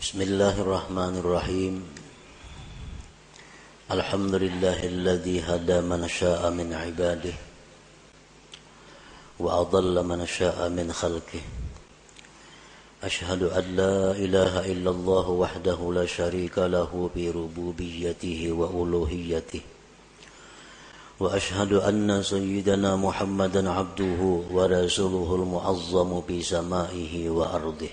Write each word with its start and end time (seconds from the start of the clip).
بسم 0.00 0.22
الله 0.22 0.60
الرحمن 0.60 1.14
الرحيم 1.20 1.74
الحمد 3.90 4.34
لله 4.34 4.78
الذي 4.86 5.40
هدى 5.40 5.80
من 5.80 6.08
شاء 6.08 6.50
من 6.50 6.72
عباده 6.72 7.32
وأضل 9.38 10.04
من 10.04 10.26
شاء 10.26 10.68
من 10.68 10.92
خلقه 10.92 11.42
أشهد 13.04 13.42
أن 13.42 13.64
لا 13.76 14.12
إله 14.12 14.72
إلا 14.72 14.90
الله 14.90 15.26
وحده 15.28 15.78
لا 15.92 16.06
شريك 16.06 16.58
له 16.58 17.10
بربوبيته 17.16 18.40
وألوهيته 18.52 19.60
وأشهد 21.20 21.72
أن 21.72 22.22
سيدنا 22.22 22.96
محمدا 22.96 23.70
عبده 23.70 24.20
ورسوله 24.50 25.30
المعظم 25.34 26.10
بسمائه 26.30 27.30
وأرضه 27.30 27.92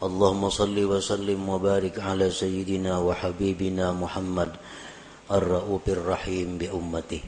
اللهم 0.00 0.42
صل 0.50 0.76
وسلم 0.78 1.40
وبارك 1.48 2.00
على 2.00 2.30
سيدنا 2.32 2.98
وحبيبنا 2.98 3.92
محمد 3.92 4.50
الرؤوف 5.30 5.84
الرحيم 5.88 6.58
بأمته 6.58 7.22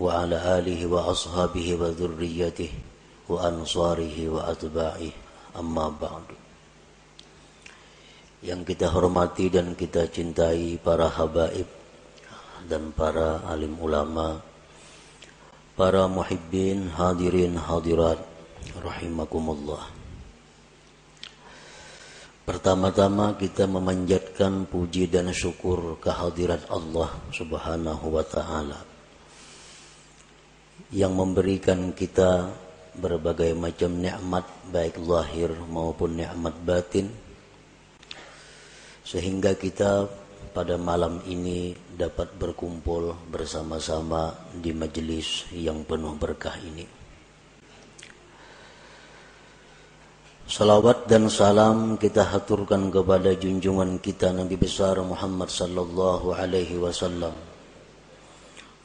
وعلى 0.00 0.36
آله 0.58 0.80
وأصحابه 0.86 1.66
وذريته 1.80 2.70
وأنصاره 3.28 4.16
وأتباعه 4.28 5.12
أما 5.56 5.86
بعد 5.96 6.26
yang 8.40 8.64
kita 8.64 8.88
hormati 8.88 9.52
dan 9.52 9.76
kita 9.76 10.08
cintai 10.08 10.80
para 10.80 11.12
habaib 11.12 11.68
dan 12.64 12.88
para 12.92 13.44
alim 13.44 13.76
ulama, 13.76 14.40
para 15.76 16.08
muhibbin 16.08 16.88
hadirin 16.88 17.60
hadirat 17.60 18.16
rahimakumullah. 18.80 19.84
Pertama-tama 22.45 23.33
kita 23.41 23.65
memanjatkan 23.65 24.69
puji 24.69 25.09
dan 25.09 25.33
syukur 25.33 25.97
kehadirat 25.97 26.69
Allah 26.69 27.09
Subhanahu 27.33 28.05
wa 28.13 28.21
taala 28.21 28.85
yang 30.93 31.17
memberikan 31.17 31.89
kita 31.97 32.53
berbagai 32.93 33.57
macam 33.57 33.97
nikmat 33.97 34.45
baik 34.69 35.01
lahir 35.01 35.57
maupun 35.65 36.21
nikmat 36.21 36.53
batin 36.61 37.09
sehingga 39.01 39.57
kita 39.57 40.05
pada 40.53 40.77
malam 40.77 41.25
ini 41.25 41.73
dapat 41.97 42.29
berkumpul 42.37 43.25
bersama-sama 43.25 44.53
di 44.53 44.69
majelis 44.69 45.49
yang 45.49 45.81
penuh 45.81 46.13
berkah 46.13 46.61
ini. 46.61 47.04
Salawat 50.45 51.09
dan 51.09 51.25
salam 51.25 51.97
kita 51.97 52.21
haturkan 52.21 52.93
kepada 52.93 53.33
junjungan 53.33 53.97
kita 53.97 54.29
Nabi 54.29 54.53
besar 54.53 54.93
Muhammad 55.01 55.49
sallallahu 55.49 56.37
alaihi 56.37 56.77
wasallam 56.77 57.33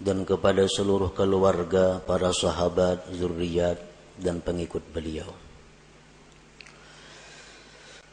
dan 0.00 0.24
kepada 0.24 0.64
seluruh 0.64 1.12
keluarga, 1.12 2.00
para 2.00 2.32
sahabat, 2.32 3.12
zuriat 3.12 3.76
dan 4.16 4.40
pengikut 4.40 4.80
beliau. 4.88 5.28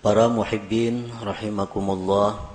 Para 0.03 0.27
muhibbin 0.27 1.07
rahimakumullah 1.23 2.51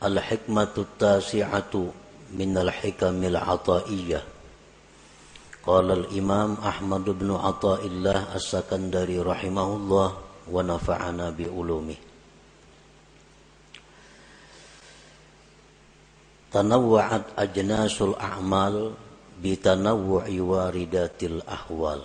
Al-hikmatu 0.00 0.88
tasi'atu 0.96 1.92
min 2.32 2.56
al-hikamil 2.56 3.36
ataiyah 3.36 4.37
قال 5.67 5.87
الإمام 5.91 6.59
أحمد 6.59 7.05
بن 7.23 7.29
عطاء 7.31 7.87
الله 7.87 8.35
السكندري 8.35 9.23
رحمه 9.23 9.67
الله 9.75 10.09
ونفعنا 10.51 11.25
بعلومه 11.29 11.99
تنوعت 16.51 17.25
أجناس 17.37 17.95
الأعمال 18.01 18.75
بتنوع 19.39 20.25
واردات 20.29 21.19
الأحوال 21.23 22.03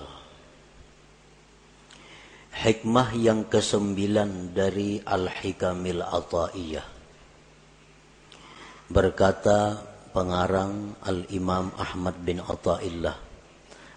Hikmah 2.59 3.15
yang 3.15 3.47
kesembilan 3.47 4.51
dari 4.51 4.99
Al-Hikamil 4.99 6.03
Ata'iyah 6.03 6.87
Berkata 8.91 9.79
pengarang 10.11 10.99
Al-Imam 11.07 11.71
Ahmad 11.79 12.19
bin 12.19 12.43
Atta'illah 12.43 13.15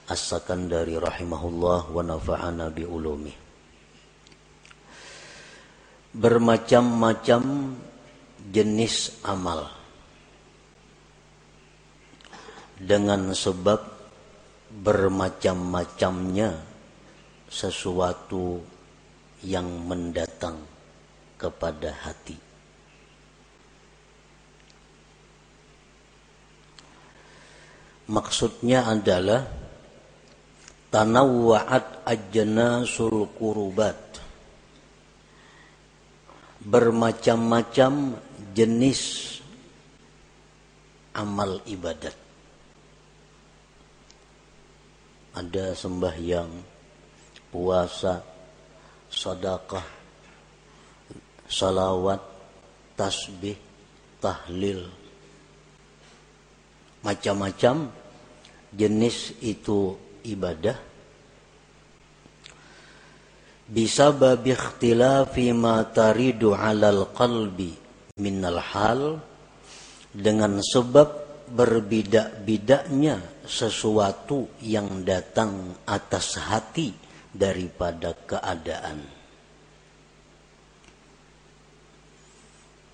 As-Sakandari 0.07 0.95
rahimahullah 1.03 1.91
wa 1.91 2.03
nafa'ana 2.07 2.71
bi 2.71 2.87
ulumi. 2.87 3.35
Bermacam-macam 6.15 7.43
jenis 8.55 9.19
amal 9.27 9.67
dengan 12.79 13.35
sebab 13.35 13.83
bermacam-macamnya 14.71 16.55
sesuatu 17.51 18.63
yang 19.43 19.67
mendatang 19.91 20.63
kepada 21.35 21.91
hati. 22.07 22.39
Maksudnya 28.07 28.87
adalah 28.87 29.66
tanawwa'at 30.91 32.07
ajnasul 32.07 33.31
kurubat. 33.35 33.99
Bermacam-macam 36.67 38.19
jenis 38.51 39.37
amal 41.15 41.63
ibadat. 41.69 42.17
Ada 45.37 45.77
sembahyang, 45.77 46.51
puasa, 47.53 48.25
sedekah, 49.07 49.85
salawat, 51.47 52.19
tasbih, 52.99 53.55
tahlil, 54.19 54.89
macam-macam 57.07 57.93
jenis 58.75 59.39
itu 59.39 60.06
ibadah? 60.27 60.79
Bisa 63.67 64.15
babi 64.15 64.55
ikhtilafi 64.55 65.51
ma 65.51 65.83
taridu 65.91 66.55
alal 66.55 67.11
qalbi 67.11 67.75
minal 68.23 68.63
hal 68.63 69.19
dengan 70.15 70.63
sebab 70.63 71.27
berbidak-bidaknya 71.51 73.47
sesuatu 73.47 74.51
yang 74.63 75.03
datang 75.07 75.83
atas 75.87 76.39
hati 76.39 76.95
daripada 77.31 78.15
keadaan. 78.15 79.03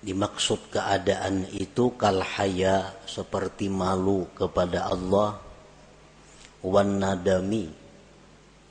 Dimaksud 0.03 0.67
keadaan 0.67 1.47
itu 1.55 1.95
kalhaya 1.95 2.91
seperti 3.07 3.71
malu 3.71 4.27
kepada 4.35 4.91
Allah 4.91 5.52
wan 6.63 6.97
nadami 6.97 7.67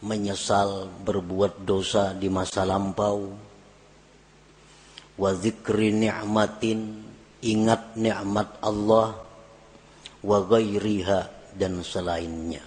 menyesal 0.03 0.91
berbuat 1.07 1.63
dosa 1.63 2.11
di 2.17 2.27
masa 2.27 2.67
lampau 2.67 3.31
wa 5.21 5.31
zikri 5.37 5.95
ni'matin 5.95 7.05
ingat 7.45 7.95
nikmat 7.95 8.59
Allah 8.65 9.15
wa 10.25 10.39
ghairiha 10.43 11.55
dan 11.55 11.85
selainnya 11.87 12.65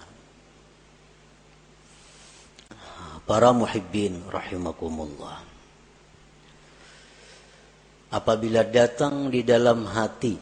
para 3.26 3.50
muhibbin 3.50 4.22
rahimakumullah 4.30 5.42
apabila 8.14 8.62
datang 8.64 9.28
di 9.28 9.42
dalam 9.42 9.84
hati 9.90 10.38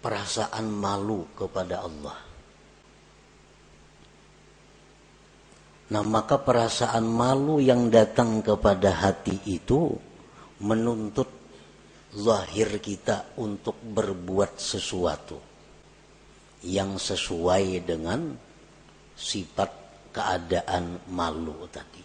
perasaan 0.00 0.66
malu 0.70 1.26
kepada 1.34 1.82
Allah. 1.82 2.25
Nah, 5.86 6.02
maka 6.02 6.42
perasaan 6.42 7.06
malu 7.06 7.62
yang 7.62 7.86
datang 7.86 8.42
kepada 8.42 8.90
hati 8.90 9.38
itu 9.46 9.94
menuntut 10.66 11.30
zahir 12.10 12.82
kita 12.82 13.38
untuk 13.38 13.78
berbuat 13.78 14.58
sesuatu 14.58 15.38
yang 16.66 16.98
sesuai 16.98 17.86
dengan 17.86 18.34
sifat 19.14 19.70
keadaan 20.10 21.06
malu 21.14 21.70
tadi. 21.70 22.02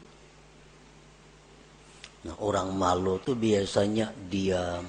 Nah, 2.22 2.38
orang 2.38 2.69
malu 2.77 3.18
tuh 3.18 3.34
biasanya 3.34 4.13
diam, 4.13 4.86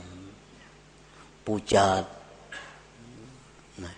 pucat. 1.41 2.05
Nah, 3.81 3.95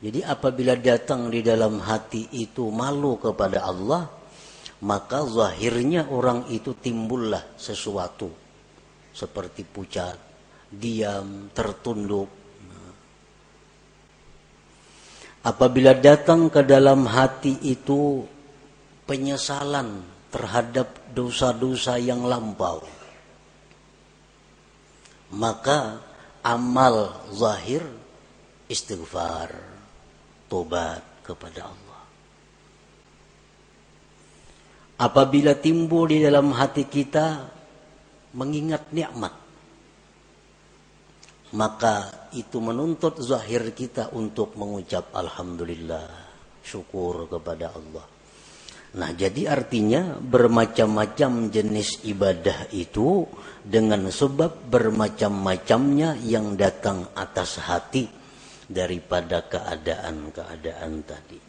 jadi 0.00 0.24
apabila 0.24 0.72
datang 0.72 1.28
di 1.28 1.44
dalam 1.44 1.84
hati 1.84 2.32
itu 2.32 2.72
malu 2.72 3.20
kepada 3.20 3.68
Allah, 3.68 4.17
maka 4.84 5.26
zahirnya 5.26 6.06
orang 6.06 6.46
itu 6.52 6.74
timbullah 6.78 7.42
sesuatu 7.58 8.30
seperti 9.10 9.66
pucat, 9.66 10.14
diam, 10.70 11.50
tertunduk. 11.50 12.30
Apabila 15.42 15.96
datang 15.96 16.46
ke 16.52 16.62
dalam 16.62 17.08
hati 17.08 17.56
itu 17.66 18.22
penyesalan 19.08 20.04
terhadap 20.28 21.08
dosa-dosa 21.10 21.96
yang 21.96 22.22
lampau, 22.22 22.84
maka 25.34 25.98
amal 26.44 27.26
zahir 27.32 27.82
istighfar, 28.68 29.50
tobat 30.52 31.00
kepada 31.24 31.72
Allah. 31.72 31.87
Apabila 34.98 35.54
timbul 35.54 36.10
di 36.10 36.18
dalam 36.18 36.50
hati 36.50 36.90
kita 36.90 37.46
mengingat 38.34 38.90
nikmat, 38.90 39.30
maka 41.54 42.28
itu 42.34 42.58
menuntut 42.58 43.22
zahir 43.22 43.70
kita 43.72 44.10
untuk 44.12 44.58
mengucap 44.58 45.14
alhamdulillah, 45.14 46.10
syukur 46.60 47.30
kepada 47.30 47.72
Allah. 47.72 48.06
Nah, 48.88 49.12
jadi 49.14 49.52
artinya 49.52 50.16
bermacam-macam 50.18 51.52
jenis 51.52 52.02
ibadah 52.08 52.72
itu 52.74 53.22
dengan 53.62 54.08
sebab 54.08 54.66
bermacam-macamnya 54.66 56.18
yang 56.26 56.58
datang 56.58 57.06
atas 57.14 57.62
hati 57.62 58.08
daripada 58.66 59.44
keadaan-keadaan 59.46 60.92
tadi. 61.04 61.47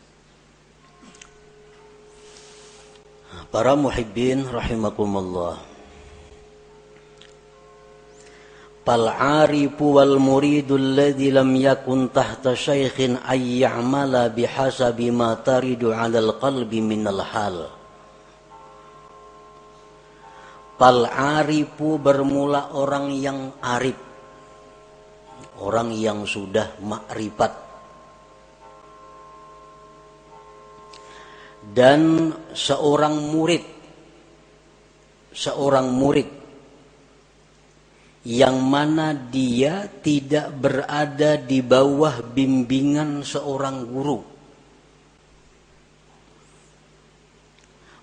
Para 3.50 3.78
muhibbin 3.78 4.46
rahimakumullah. 4.50 5.62
Fal 8.82 9.06
arifu 9.46 10.02
wal 10.02 10.18
muridu 10.18 10.74
alladhi 10.74 11.30
lam 11.30 11.54
yakun 11.54 12.10
tahta 12.10 12.58
syaikhin 12.58 13.22
ay 13.22 13.62
ya'mala 13.62 14.34
bihasabi 14.34 15.14
ma 15.14 15.38
taridu 15.38 15.94
'ala 15.94 16.18
al-qalbi 16.18 16.82
min 16.82 17.06
al-hal. 17.06 17.70
Fal 20.82 21.06
arifu 21.06 22.02
bermula 22.02 22.74
orang 22.74 23.14
yang 23.14 23.54
arif. 23.62 23.98
Orang 25.62 25.94
yang 25.94 26.26
sudah 26.26 26.82
makrifat 26.82 27.69
dan 31.74 32.34
seorang 32.54 33.16
murid 33.30 33.80
seorang 35.34 35.88
murid 35.94 36.30
yang 38.28 38.60
mana 38.60 39.16
dia 39.16 39.88
tidak 40.04 40.52
berada 40.60 41.40
di 41.40 41.64
bawah 41.64 42.20
bimbingan 42.20 43.24
seorang 43.24 43.88
guru. 43.88 44.20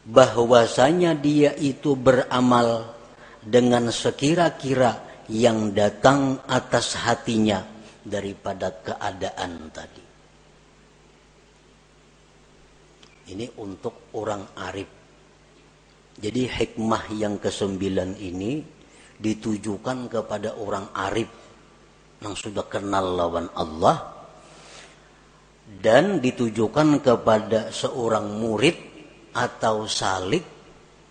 Bahwasanya 0.06 1.18
dia 1.18 1.52
itu 1.58 1.98
beramal 1.98 2.94
dengan 3.42 3.90
sekira-kira 3.90 5.26
yang 5.26 5.74
datang 5.74 6.38
atas 6.46 6.94
hatinya 6.94 7.66
daripada 8.06 8.70
keadaan 8.70 9.66
tadi 9.74 10.05
Ini 13.26 13.58
untuk 13.58 14.14
orang 14.14 14.54
arif. 14.58 14.90
Jadi 16.16 16.42
hikmah 16.48 17.12
yang 17.12 17.36
kesembilan 17.42 18.16
ini 18.16 18.62
ditujukan 19.16 20.08
kepada 20.08 20.56
orang 20.56 20.92
arif 20.94 21.28
yang 22.20 22.32
sudah 22.32 22.64
kenal 22.68 23.16
lawan 23.16 23.48
Allah 23.52 24.16
dan 25.66 26.22
ditujukan 26.22 27.02
kepada 27.02 27.74
seorang 27.74 28.38
murid 28.38 28.76
atau 29.36 29.84
salik 29.84 30.44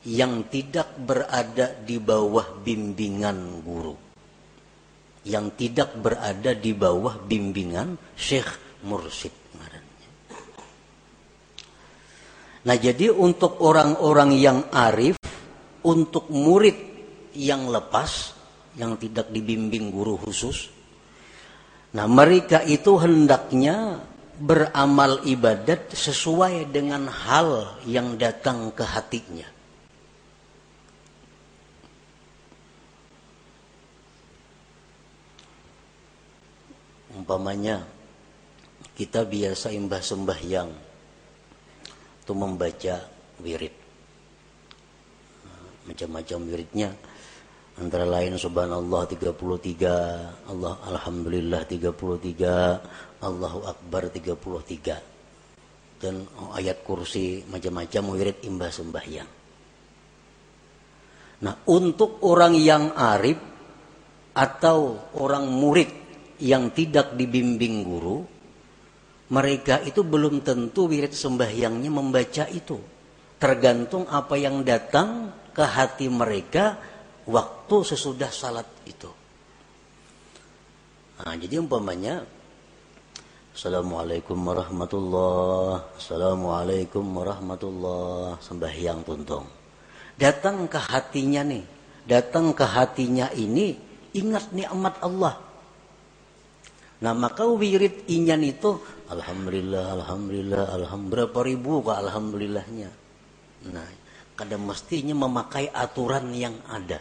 yang 0.06 0.50
tidak 0.50 0.98
berada 1.02 1.74
di 1.82 1.98
bawah 1.98 2.62
bimbingan 2.62 3.62
guru 3.66 3.96
yang 5.26 5.58
tidak 5.58 5.98
berada 5.98 6.54
di 6.54 6.72
bawah 6.78 7.18
bimbingan 7.26 7.98
syekh 8.14 8.82
mursyid 8.86 9.34
Nah 12.66 12.76
jadi 12.82 13.14
untuk 13.14 13.62
orang-orang 13.62 14.34
yang 14.42 14.60
arif, 14.74 15.22
untuk 15.86 16.34
murid 16.34 16.74
yang 17.38 17.70
lepas, 17.70 18.34
yang 18.74 18.98
tidak 18.98 19.30
dibimbing 19.30 19.94
guru 19.94 20.18
khusus, 20.18 20.74
nah 21.94 22.10
mereka 22.10 22.66
itu 22.66 22.98
hendaknya 22.98 24.02
beramal 24.42 25.22
ibadat 25.30 25.94
sesuai 25.94 26.74
dengan 26.74 27.06
hal 27.06 27.80
yang 27.86 28.18
datang 28.18 28.74
ke 28.74 28.82
hatinya. 28.82 29.48
Umpamanya 37.16 37.86
kita 38.98 39.24
biasa 39.24 39.72
imbah 39.72 40.04
sembahyang 40.04 40.95
itu 42.26 42.34
membaca 42.34 43.06
wirid. 43.46 43.76
Macam-macam 45.86 46.40
wiridnya. 46.50 46.90
Antara 47.78 48.08
lain 48.10 48.34
subhanallah 48.40 49.06
33 49.06 50.50
Allah 50.50 50.74
alhamdulillah 50.90 51.68
33 51.70 53.22
Allahu 53.22 53.60
akbar 53.68 54.10
33 54.10 55.16
dan 56.00 56.28
ayat 56.56 56.84
kursi 56.84 57.44
macam-macam 57.48 58.04
wirid 58.16 58.38
imbah 58.48 58.72
sembahyang 58.72 59.30
nah 61.44 61.56
untuk 61.68 62.24
orang 62.24 62.56
yang 62.56 62.96
arif 62.96 63.40
atau 64.36 65.12
orang 65.20 65.48
murid 65.52 65.92
yang 66.44 66.72
tidak 66.76 67.16
dibimbing 67.16 67.84
guru 67.84 68.24
mereka 69.26 69.82
itu 69.82 70.06
belum 70.06 70.46
tentu 70.46 70.86
wirid 70.86 71.14
sembahyangnya 71.14 71.90
membaca 71.90 72.46
itu. 72.50 72.78
Tergantung 73.42 74.06
apa 74.06 74.38
yang 74.38 74.62
datang 74.62 75.34
ke 75.50 75.66
hati 75.66 76.08
mereka 76.08 76.78
waktu 77.26 77.76
sesudah 77.82 78.30
salat 78.30 78.68
itu. 78.86 79.10
Nah, 81.16 81.32
jadi 81.40 81.64
umpamanya 81.64 82.28
Assalamualaikum 83.56 84.36
warahmatullah 84.36 85.96
Assalamualaikum 85.96 87.08
warahmatullah 87.08 88.36
Sembahyang 88.44 89.00
tuntung 89.08 89.48
Datang 90.20 90.68
ke 90.68 90.76
hatinya 90.76 91.40
nih 91.48 91.64
Datang 92.04 92.52
ke 92.52 92.68
hatinya 92.68 93.32
ini 93.32 93.80
Ingat 94.12 94.52
nikmat 94.52 95.00
Allah 95.00 95.40
Nah 97.00 97.16
maka 97.16 97.48
wirid 97.48 98.12
inyan 98.12 98.44
itu 98.44 98.76
Alhamdulillah, 99.06 100.02
Alhamdulillah, 100.02 100.64
Alhamdulillah. 100.74 101.12
Berapa 101.30 101.40
ribu 101.46 101.86
kok 101.86 101.98
Alhamdulillahnya. 101.98 102.90
Nah, 103.70 103.90
kadang 104.34 104.66
mestinya 104.66 105.14
memakai 105.14 105.70
aturan 105.70 106.34
yang 106.34 106.58
ada. 106.66 106.98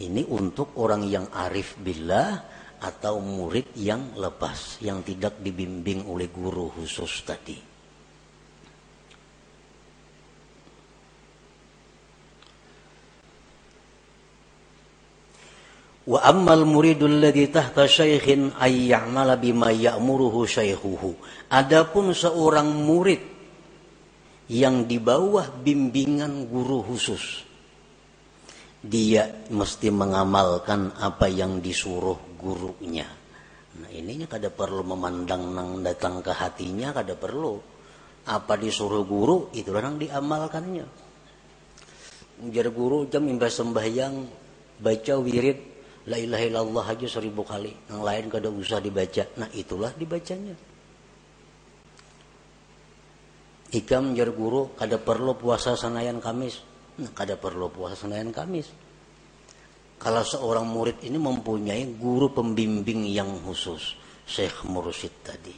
Ini 0.00 0.24
untuk 0.32 0.74
orang 0.80 1.04
yang 1.06 1.28
arif 1.30 1.76
billah 1.76 2.42
atau 2.80 3.20
murid 3.20 3.76
yang 3.76 4.16
lepas, 4.16 4.80
yang 4.80 5.04
tidak 5.04 5.38
dibimbing 5.44 6.08
oleh 6.08 6.32
guru 6.32 6.72
khusus 6.72 7.22
tadi. 7.22 7.69
Wa 16.10 16.26
ammal 16.26 16.66
muridul 16.66 17.22
ladzi 17.22 17.46
tahta 17.54 17.86
syaikhin 17.86 18.50
ay 18.58 18.90
ya'mala 18.90 19.38
bima 19.38 19.70
ya'muruhu 19.70 20.42
syaikhuhu. 20.42 21.14
Adapun 21.54 22.10
seorang 22.10 22.66
murid 22.66 23.22
yang 24.50 24.90
di 24.90 24.98
bawah 24.98 25.46
bimbingan 25.46 26.50
guru 26.50 26.82
khusus 26.82 27.46
dia 28.82 29.46
mesti 29.54 29.94
mengamalkan 29.94 30.98
apa 30.98 31.30
yang 31.30 31.62
disuruh 31.62 32.18
gurunya. 32.34 33.06
Nah 33.78 33.90
ininya 33.94 34.26
kada 34.26 34.50
perlu 34.50 34.82
memandang 34.82 35.54
nang 35.54 35.78
datang 35.78 36.18
ke 36.26 36.34
hatinya 36.34 36.90
kada 36.90 37.14
perlu. 37.14 37.54
Apa 38.26 38.58
disuruh 38.58 39.06
guru 39.06 39.54
itu 39.54 39.70
orang 39.70 39.94
diamalkannya. 39.94 40.86
Ujar 42.50 42.66
guru 42.74 43.06
jam 43.06 43.30
imbas 43.30 43.54
sembahyang 43.54 44.26
baca 44.82 45.14
wirid 45.22 45.69
La 46.08 46.16
ilaha 46.16 46.44
illallah 46.48 46.84
aja 46.96 47.08
seribu 47.08 47.44
kali. 47.44 47.74
Yang 47.92 48.00
lain 48.00 48.24
kada 48.32 48.48
usah 48.48 48.80
dibaca. 48.80 49.24
Nah 49.36 49.48
itulah 49.52 49.92
dibacanya. 49.92 50.70
ikam 53.70 54.18
jar 54.18 54.30
guru 54.34 54.74
kada 54.74 54.98
perlu 54.98 55.38
puasa 55.38 55.78
senayan 55.78 56.18
kamis 56.18 56.58
nah, 56.98 57.10
kada 57.14 57.38
perlu 57.38 57.70
puasa 57.70 58.06
senayan 58.06 58.34
kamis 58.34 58.66
kalau 60.00 60.24
seorang 60.26 60.66
murid 60.66 60.98
ini 61.06 61.20
mempunyai 61.20 61.94
guru 61.94 62.34
pembimbing 62.34 63.06
yang 63.06 63.30
khusus 63.46 63.94
Syekh 64.26 64.66
Mursyid 64.66 65.14
tadi 65.22 65.54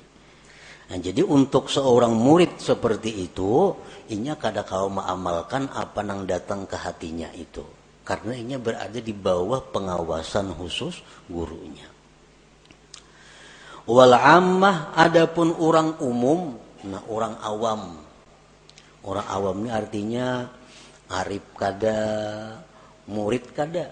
nah, 0.93 0.99
jadi 1.01 1.25
untuk 1.25 1.73
seorang 1.73 2.13
murid 2.13 2.61
seperti 2.61 3.33
itu 3.33 3.73
inya 4.13 4.37
kada 4.37 4.61
kau 4.69 4.93
mengamalkan 4.93 5.73
apa 5.73 6.05
yang 6.05 6.29
datang 6.29 6.69
ke 6.69 6.77
hatinya 6.77 7.33
itu 7.33 7.65
karena 8.13 8.37
inya 8.37 8.59
berada 8.61 9.01
di 9.01 9.17
bawah 9.17 9.73
pengawasan 9.73 10.53
khusus 10.53 11.01
gurunya. 11.33 11.89
Wal 13.89 14.13
ammah 14.13 14.93
adapun 14.93 15.57
orang 15.57 15.97
umum 16.05 16.61
nah 16.85 17.01
orang 17.09 17.41
awam. 17.41 18.05
Orang 19.01 19.27
awam 19.33 19.65
ini 19.65 19.71
artinya 19.73 20.45
arif 21.09 21.57
kada 21.57 21.97
murid 23.09 23.49
kada 23.57 23.89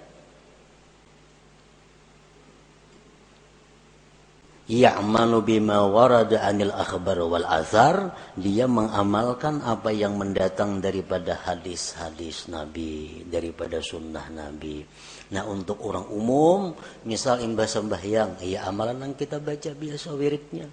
ya'malu 4.71 5.43
bima 5.43 5.83
warada 5.83 6.47
anil 6.47 6.71
akhbar 6.71 7.19
wal 7.27 7.43
azhar 7.43 8.15
dia 8.39 8.71
mengamalkan 8.71 9.59
apa 9.67 9.91
yang 9.91 10.15
mendatang 10.15 10.79
daripada 10.79 11.35
hadis-hadis 11.43 12.47
Nabi 12.47 13.27
daripada 13.27 13.83
sunnah 13.83 14.31
Nabi. 14.31 14.87
Nah 15.35 15.43
untuk 15.51 15.83
orang 15.83 16.07
umum 16.15 16.71
misal 17.03 17.43
imbah 17.43 17.67
sembahyang 17.67 18.39
ya 18.47 18.71
amalan 18.71 19.11
yang 19.11 19.15
kita 19.19 19.43
baca 19.43 19.75
biasa 19.75 20.15
wiridnya. 20.15 20.71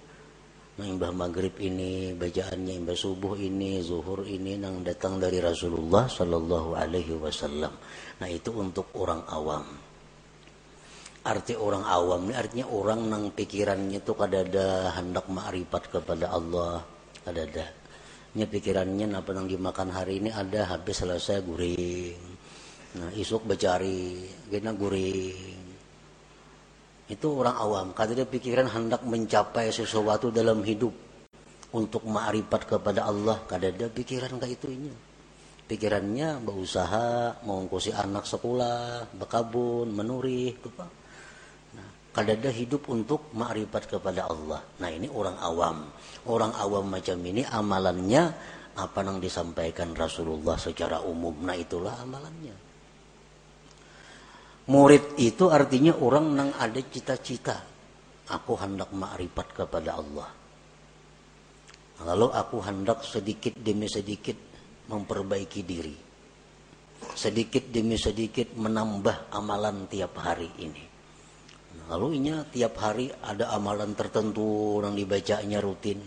Nah 0.78 0.86
imbah 0.86 1.10
maghrib 1.10 1.58
ini 1.58 2.14
bacaannya 2.14 2.78
imbah 2.78 2.94
subuh 2.94 3.34
ini 3.34 3.82
zuhur 3.82 4.22
ini 4.22 4.62
yang 4.62 4.86
datang 4.86 5.18
dari 5.18 5.42
Rasulullah 5.42 6.06
Shallallahu 6.06 6.78
Alaihi 6.78 7.18
Wasallam. 7.18 7.74
Nah 8.22 8.28
itu 8.30 8.54
untuk 8.54 8.94
orang 8.94 9.26
awam 9.26 9.87
arti 11.28 11.52
orang 11.52 11.84
awam 11.84 12.24
ini 12.28 12.34
artinya 12.34 12.66
orang 12.72 13.00
nang 13.12 13.24
pikirannya 13.36 14.00
itu 14.00 14.12
kada 14.16 14.48
ada 14.48 14.66
hendak 14.96 15.28
makrifat 15.28 15.82
kepada 15.92 16.32
Allah. 16.32 16.80
Kada 17.22 17.44
ada 17.44 17.66
nya 18.32 18.46
pikirannya 18.48 19.12
apa 19.12 19.30
yang 19.36 19.46
dimakan 19.48 19.92
hari 19.92 20.24
ini 20.24 20.32
ada 20.32 20.64
habis 20.72 21.04
selesai 21.04 21.44
guring. 21.44 22.20
Nah 22.96 23.12
isuk 23.12 23.44
becari 23.44 24.24
gina 24.48 24.72
guring. 24.72 25.56
Itu 27.08 27.40
orang 27.40 27.56
awam. 27.60 27.86
Kada 27.92 28.16
ada 28.16 28.24
pikiran 28.24 28.68
hendak 28.72 29.04
mencapai 29.04 29.68
sesuatu 29.68 30.32
dalam 30.32 30.64
hidup 30.64 31.08
untuk 31.72 32.08
makrifat 32.08 32.64
kepada 32.64 33.04
Allah 33.04 33.44
kada 33.44 33.68
ada 33.68 33.86
pikiran 33.92 34.40
kayak 34.40 34.56
itu 34.56 34.72
ini 34.72 34.92
pikirannya 35.68 36.40
berusaha 36.40 37.44
mengungkusi 37.44 37.92
anak 37.92 38.24
sekolah 38.24 39.12
bekabun 39.12 39.92
menuri 39.92 40.56
kadada 42.12 42.50
hidup 42.50 42.88
untuk 42.88 43.30
makrifat 43.36 43.98
kepada 43.98 44.28
Allah. 44.28 44.64
Nah 44.80 44.90
ini 44.90 45.08
orang 45.08 45.36
awam. 45.38 45.86
Orang 46.28 46.52
awam 46.56 46.88
macam 46.88 47.18
ini 47.24 47.44
amalannya 47.44 48.22
apa 48.78 48.98
yang 49.02 49.18
disampaikan 49.18 49.92
Rasulullah 49.92 50.56
secara 50.56 51.02
umum. 51.04 51.34
Nah 51.44 51.56
itulah 51.56 51.94
amalannya. 52.00 52.56
Murid 54.68 55.16
itu 55.16 55.48
artinya 55.48 55.96
orang 55.96 56.26
yang 56.36 56.50
ada 56.60 56.80
cita-cita. 56.84 57.56
Aku 58.28 58.60
hendak 58.60 58.92
makrifat 58.92 59.64
kepada 59.64 59.96
Allah. 59.96 60.28
Lalu 62.04 62.28
aku 62.30 62.60
hendak 62.60 63.00
sedikit 63.02 63.56
demi 63.56 63.88
sedikit 63.88 64.36
memperbaiki 64.92 65.60
diri. 65.64 65.96
Sedikit 67.16 67.72
demi 67.72 67.96
sedikit 67.96 68.52
menambah 68.58 69.32
amalan 69.32 69.88
tiap 69.88 70.18
hari 70.20 70.50
ini 70.60 70.87
Lalu 71.86 72.20
inya 72.20 72.42
tiap 72.42 72.74
hari 72.82 73.06
ada 73.22 73.54
amalan 73.54 73.94
tertentu 73.94 74.82
yang 74.82 74.98
dibacanya 74.98 75.62
rutin. 75.62 76.02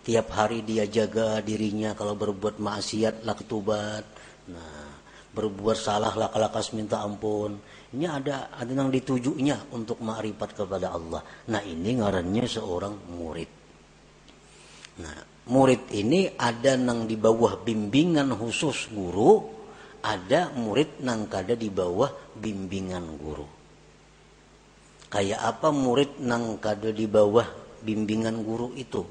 Tiap 0.00 0.32
hari 0.32 0.64
dia 0.64 0.88
jaga 0.88 1.44
dirinya 1.44 1.92
kalau 1.92 2.16
berbuat 2.16 2.56
maksiat 2.56 3.22
lak 3.28 3.44
tubat. 3.44 4.02
Nah, 4.48 4.96
berbuat 5.30 5.76
salah 5.76 6.16
lak 6.16 6.32
lakas 6.34 6.72
minta 6.72 7.04
ampun. 7.04 7.60
Ini 7.92 8.06
ada 8.08 8.50
ada 8.56 8.72
yang 8.72 8.88
ditujunya 8.88 9.70
untuk 9.76 10.00
makrifat 10.00 10.64
kepada 10.64 10.96
Allah. 10.96 11.22
Nah, 11.52 11.62
ini 11.62 12.00
ngarannya 12.00 12.44
seorang 12.48 12.94
murid. 13.12 13.50
Nah, 15.04 15.16
murid 15.52 15.94
ini 15.94 16.32
ada 16.32 16.74
yang 16.74 17.04
di 17.04 17.14
bawah 17.14 17.60
bimbingan 17.60 18.34
khusus 18.34 18.90
guru, 18.90 19.46
ada 20.00 20.50
murid 20.56 20.98
yang 21.04 21.28
kada 21.28 21.54
di 21.54 21.68
bawah 21.68 22.08
bimbingan 22.34 23.04
guru 23.20 23.59
kayak 25.10 25.42
apa 25.42 25.74
murid 25.74 26.22
nang 26.22 26.62
kado 26.62 26.94
di 26.94 27.10
bawah 27.10 27.44
bimbingan 27.82 28.40
guru 28.46 28.70
itu 28.78 29.02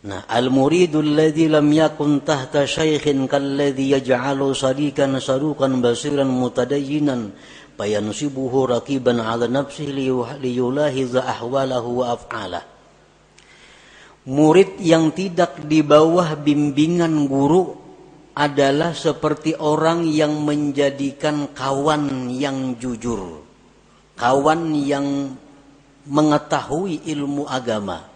Nah, 0.00 0.24
al-muridul 0.32 1.12
ladzi 1.12 1.44
lam 1.44 1.68
yakun 1.68 2.24
tahta 2.24 2.64
syaikhin 2.64 3.28
kalladzi 3.28 3.92
yaj'alu 3.92 4.56
sadikan 4.56 5.12
sarukan 5.20 5.76
basiran 5.84 6.24
mutadayyinan 6.24 7.36
fayansibuhu 7.76 8.64
raqiban 8.64 9.20
'ala 9.20 9.44
nafsihi 9.44 10.08
liyulahiza 10.40 11.20
ahwalahu 11.20 12.00
wa 12.00 12.16
af'alah. 12.16 12.64
Murid 14.24 14.80
yang 14.80 15.12
tidak 15.12 15.68
di 15.68 15.84
bawah 15.84 16.32
bimbingan 16.32 17.28
guru 17.28 17.89
adalah 18.34 18.94
seperti 18.94 19.58
orang 19.58 20.06
yang 20.06 20.46
menjadikan 20.46 21.50
kawan 21.50 22.30
yang 22.30 22.78
jujur, 22.78 23.42
kawan 24.14 24.74
yang 24.78 25.34
mengetahui 26.06 27.04
ilmu 27.10 27.44
agama. 27.50 28.06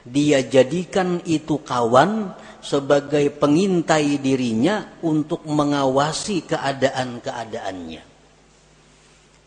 Dia 0.00 0.40
jadikan 0.40 1.20
itu 1.28 1.60
kawan 1.60 2.32
sebagai 2.64 3.28
pengintai 3.36 4.16
dirinya 4.16 4.96
untuk 5.04 5.44
mengawasi 5.44 6.48
keadaan-keadaannya. 6.48 8.02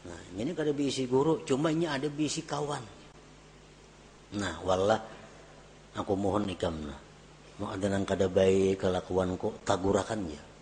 Nah, 0.04 0.22
ini 0.38 0.52
kada 0.54 0.70
bisi 0.74 1.10
guru, 1.10 1.42
cuma 1.42 1.74
ini 1.74 1.90
ada 1.90 2.06
bisi 2.06 2.46
kawan. 2.46 2.86
Nah, 4.34 4.56
wallah 4.66 5.02
aku 5.94 6.14
mohon 6.18 6.50
ikam 6.50 6.86
ada 7.70 7.86
nang 7.92 8.04
kada 8.04 8.28
baik 8.28 8.82
kelakuan 8.82 9.36
kelakuanku 9.38 9.64
tagurakannya 9.68 10.54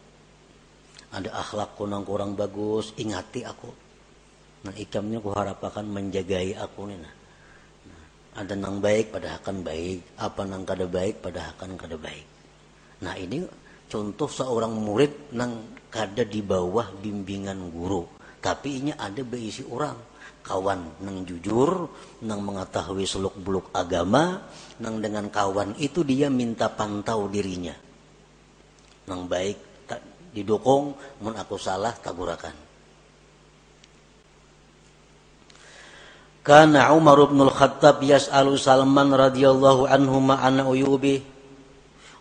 ada 1.12 1.29
akhlakku 1.43 1.84
nang 1.84 2.08
kurang 2.08 2.39
bagus 2.39 2.96
ingati 2.96 3.43
aku. 3.43 3.67
Nah 4.63 4.74
ikamnya 4.77 5.20
ku 5.20 5.36
harapakan 5.36 5.84
menjagai 5.84 6.55
aku 6.55 6.88
nih 6.88 7.00
nah. 7.03 7.13
nah 7.91 8.03
ada 8.39 8.53
nang 8.55 8.79
baik 8.79 9.12
pada 9.12 9.36
akan 9.43 9.60
baik. 9.60 10.15
Apa 10.15 10.41
nang 10.48 10.63
kada 10.63 10.88
baik 10.88 11.20
pada 11.20 11.51
akan 11.55 11.75
kada 11.75 12.00
baik. 12.00 12.25
Nah 13.03 13.13
ini 13.20 13.43
contoh 13.91 14.31
seorang 14.31 14.72
murid 14.72 15.36
nang 15.36 15.75
kada 15.91 16.24
di 16.24 16.39
bawah 16.39 16.96
bimbingan 16.96 17.67
guru. 17.67 18.08
Tapi 18.39 18.70
ini 18.79 18.91
ada 18.96 19.22
berisi 19.22 19.67
orang 19.67 20.11
kawan 20.42 21.00
nang 21.06 21.24
jujur, 21.24 21.88
nang 22.26 22.42
mengetahui 22.44 23.06
seluk 23.06 23.38
beluk 23.40 23.70
agama, 23.72 24.44
nang 24.82 25.00
dengan 25.00 25.30
kawan 25.30 25.78
itu 25.78 26.02
dia 26.02 26.28
minta 26.28 26.68
pantau 26.68 27.30
dirinya. 27.30 27.74
Nang 29.08 29.30
baik 29.30 29.88
tak 29.88 30.02
didukung, 30.34 30.98
mun 31.22 31.34
aku 31.38 31.56
salah 31.56 31.94
tagurakan. 31.96 32.54
Kana 36.42 36.90
Umar 36.98 37.22
bin 37.30 37.46
Al-Khattab 37.46 38.02
yas'alu 38.02 38.58
Salman 38.58 39.14
radhiyallahu 39.14 39.86
anhu 39.86 40.18
ma'ana 40.18 40.66
uyubi 40.66 41.22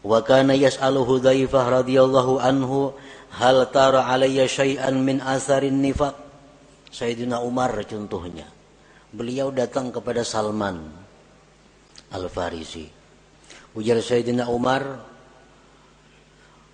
wa 0.04 0.20
kana 0.20 0.52
yas'alu 0.52 1.08
Hudzaifah 1.08 1.80
radhiyallahu 1.80 2.36
anhu 2.36 2.92
hal 3.32 3.64
tara 3.72 4.04
alayya 4.12 4.44
syai'an 4.44 4.92
min 5.00 5.24
asarin 5.24 5.80
nifaq 5.80 6.29
Sayyidina 6.90 7.38
Umar 7.38 7.70
contohnya. 7.86 8.50
Beliau 9.14 9.54
datang 9.54 9.94
kepada 9.94 10.26
Salman 10.26 10.90
Al-Farisi. 12.10 12.90
Ujar 13.78 14.02
Sayyidina 14.02 14.50
Umar, 14.50 14.82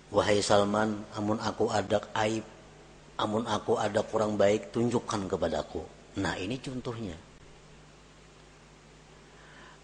Wahai 0.09 0.41
Salman, 0.41 1.05
amun 1.13 1.37
aku 1.37 1.69
ada 1.69 2.01
aib, 2.25 2.41
amun 3.21 3.45
aku 3.45 3.77
ada 3.77 4.01
kurang 4.01 4.33
baik, 4.39 4.73
tunjukkan 4.73 5.29
kepadaku. 5.29 5.85
Nah 6.17 6.33
ini 6.41 6.57
contohnya. 6.57 7.17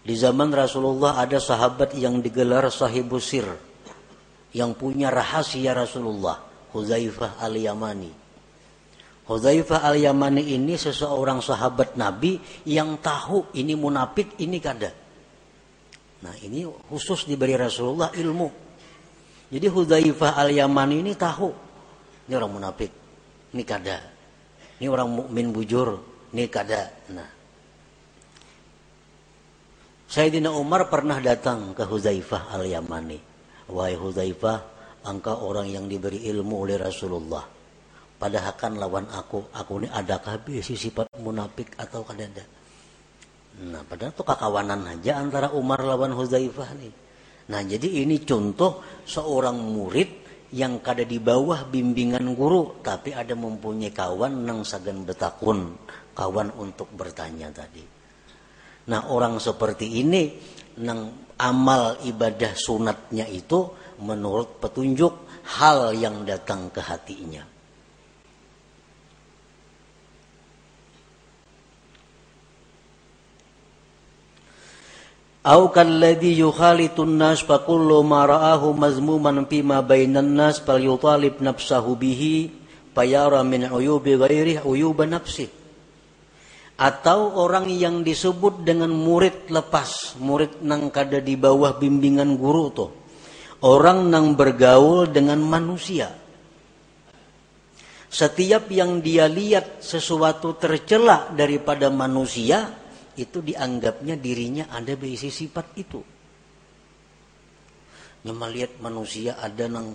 Di 0.04 0.14
zaman 0.18 0.50
Rasulullah 0.50 1.22
ada 1.22 1.38
sahabat 1.38 1.94
yang 1.94 2.18
digelar 2.18 2.66
sahibusir. 2.68 3.46
Yang 4.54 4.70
punya 4.78 5.10
rahasia 5.10 5.74
Rasulullah. 5.74 6.42
Huzaifah 6.74 7.38
al-Yamani 7.38 8.23
Hudzaifah 9.24 9.88
al-Yamani 9.88 10.52
ini 10.52 10.76
seseorang 10.76 11.40
sahabat 11.40 11.96
Nabi 11.96 12.36
yang 12.68 13.00
tahu 13.00 13.56
ini 13.56 13.72
munafik, 13.72 14.36
ini 14.36 14.60
kada. 14.60 14.92
Nah 16.20 16.34
ini 16.44 16.68
khusus 16.92 17.24
diberi 17.24 17.56
Rasulullah 17.56 18.12
ilmu. 18.12 18.48
Jadi 19.48 19.64
Hudzaifah 19.64 20.36
al-Yamani 20.36 21.00
ini 21.00 21.12
tahu. 21.16 21.48
Ini 22.28 22.32
orang 22.36 22.52
munafik. 22.52 22.92
Ini 23.56 23.64
kada. 23.64 23.96
Ini 24.76 24.92
orang 24.92 25.08
mukmin 25.08 25.56
bujur. 25.56 26.04
Ini 26.36 26.44
kada. 26.52 26.82
Nah. 27.16 27.30
Sayyidina 30.04 30.52
Umar 30.52 30.92
pernah 30.92 31.16
datang 31.24 31.72
ke 31.72 31.80
Hudzaifah 31.88 32.52
al-Yamani. 32.60 33.16
Wahai 33.72 33.96
Hudzaifah, 33.96 34.58
engkau 35.08 35.48
orang 35.48 35.72
yang 35.72 35.88
diberi 35.88 36.28
ilmu 36.28 36.68
oleh 36.68 36.76
Rasulullah 36.76 37.53
padahal 38.14 38.54
kan 38.54 38.78
lawan 38.78 39.10
aku 39.10 39.50
aku 39.52 39.84
ini 39.84 39.88
adakah 39.90 40.38
bisi 40.40 40.78
sifat 40.78 41.10
munafik 41.18 41.74
atau 41.76 42.06
kadada 42.06 42.44
nah 43.54 43.86
padahal 43.86 44.10
itu 44.10 44.22
kakawanan 44.26 44.80
aja 44.98 45.22
antara 45.22 45.54
Umar 45.54 45.78
lawan 45.86 46.10
Huzaifah 46.10 46.74
nih. 46.74 46.94
Nah 47.54 47.62
jadi 47.62 48.02
ini 48.02 48.26
contoh 48.26 48.82
seorang 49.06 49.54
murid 49.54 50.26
yang 50.50 50.82
kada 50.82 51.06
di 51.06 51.22
bawah 51.22 51.62
bimbingan 51.70 52.34
guru 52.34 52.82
tapi 52.82 53.14
ada 53.14 53.38
mempunyai 53.38 53.94
kawan 53.94 54.42
nang 54.42 54.66
sagan 54.66 55.06
betakun 55.06 55.78
kawan 56.18 56.50
untuk 56.58 56.90
bertanya 56.98 57.54
tadi. 57.54 57.86
Nah 58.90 59.06
orang 59.14 59.38
seperti 59.38 60.02
ini 60.02 60.34
nang 60.82 61.30
amal 61.38 62.02
ibadah 62.02 62.58
sunatnya 62.58 63.30
itu 63.30 63.70
menurut 64.02 64.58
petunjuk 64.58 65.30
hal 65.62 65.94
yang 65.94 66.26
datang 66.26 66.74
ke 66.74 66.82
hatinya 66.82 67.53
Au 75.44 75.68
kalladhi 75.68 76.40
yukhalitun 76.40 77.20
nas 77.20 77.44
fa 77.44 77.60
kullu 77.60 78.00
ma 78.00 78.24
ra'ahu 78.24 78.72
mazmuman 78.72 79.44
fi 79.44 79.60
ma 79.60 79.84
bainan 79.84 80.32
nas 80.32 80.56
falyutalib 80.64 81.36
nafsahu 81.44 82.00
bihi 82.00 82.48
fayara 82.96 83.44
min 83.44 83.68
uyubi 83.68 84.16
ghairihi 84.16 84.64
uyuba 84.64 85.04
nafsi. 85.04 85.52
Atau 86.80 87.36
orang 87.36 87.68
yang 87.68 88.00
disebut 88.00 88.64
dengan 88.64 88.88
murid 88.88 89.52
lepas, 89.52 90.16
murid 90.16 90.64
nang 90.64 90.88
kada 90.88 91.20
di 91.20 91.36
bawah 91.36 91.76
bimbingan 91.76 92.40
guru 92.40 92.66
tuh. 92.72 92.90
Orang 93.62 94.08
nang 94.08 94.32
bergaul 94.32 95.12
dengan 95.12 95.44
manusia. 95.44 96.08
Setiap 98.08 98.72
yang 98.72 99.04
dia 99.04 99.28
lihat 99.28 99.84
sesuatu 99.84 100.56
tercela 100.56 101.30
daripada 101.36 101.92
manusia, 101.92 102.83
itu 103.14 103.38
dianggapnya 103.40 104.18
dirinya 104.18 104.64
ada 104.70 104.94
berisi 104.98 105.30
sifat 105.30 105.66
itu. 105.78 106.00
Nyama 108.24 108.48
lihat 108.48 108.80
manusia 108.80 109.36
ada 109.36 109.68
nang 109.68 109.94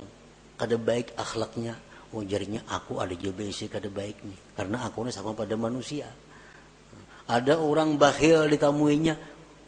kada 0.59 0.77
baik 0.77 1.17
akhlaknya, 1.17 1.79
wajarnya 2.13 2.67
aku 2.69 3.01
ada 3.01 3.15
juga 3.15 3.41
berisi 3.41 3.65
kada 3.65 3.89
baik 3.89 4.21
nih, 4.21 4.39
karena 4.53 4.85
aku 4.85 5.07
ini 5.07 5.11
sama 5.15 5.33
pada 5.33 5.55
manusia. 5.57 6.05
Ada 7.29 7.61
orang 7.61 7.97
bakhil 7.97 8.49
ditamuinya, 8.49 9.13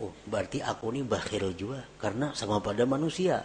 oh 0.01 0.13
berarti 0.25 0.61
aku 0.61 0.93
ini 0.93 1.01
bakhil 1.05 1.53
juga, 1.57 1.85
karena 1.97 2.33
sama 2.37 2.61
pada 2.61 2.85
manusia. 2.85 3.41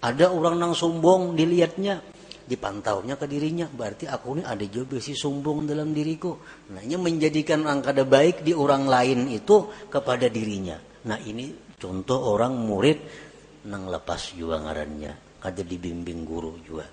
Ada 0.00 0.28
orang 0.28 0.60
nang 0.60 0.74
sombong 0.76 1.32
dilihatnya, 1.36 2.00
dipantaunya 2.46 3.18
ke 3.18 3.26
dirinya 3.26 3.66
berarti 3.66 4.06
aku 4.06 4.38
ini 4.38 4.42
ada 4.46 4.62
juga 4.70 5.02
si 5.02 5.18
sombong 5.18 5.66
dalam 5.66 5.90
diriku. 5.90 6.38
Nah 6.70 6.80
ini 6.80 6.94
menjadikan 6.94 7.66
angka 7.66 7.90
baik 8.06 8.46
di 8.46 8.54
orang 8.54 8.86
lain 8.86 9.26
itu 9.26 9.66
kepada 9.90 10.30
dirinya. 10.30 10.78
Nah 11.10 11.18
ini 11.18 11.74
contoh 11.74 12.38
orang 12.38 12.54
murid 12.54 12.98
nang 13.66 13.90
lepas 13.90 14.38
juga 14.38 14.62
ngarannya. 14.62 15.42
Kada 15.42 15.62
dibimbing 15.62 16.26
guru 16.26 16.58
juga. 16.62 16.86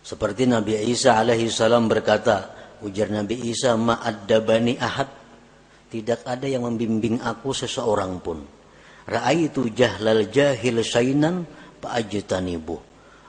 Seperti 0.00 0.48
Nabi 0.48 0.80
Isa 0.88 1.20
alaihi 1.20 1.52
salam 1.52 1.84
berkata 1.84 2.56
ujar 2.80 3.12
Nabi 3.12 3.48
Isa 3.48 3.76
ma'addabani 3.76 4.76
ahad. 4.80 5.08
Tidak 5.88 6.28
ada 6.28 6.44
yang 6.44 6.68
membimbing 6.68 7.20
aku 7.24 7.56
seseorang 7.56 8.20
pun. 8.20 8.44
Ra'aitu 9.08 9.72
jahlal 9.72 10.28
jahil 10.28 10.84
sainan 10.84 11.48
fa'ajtanibuh 11.80 12.87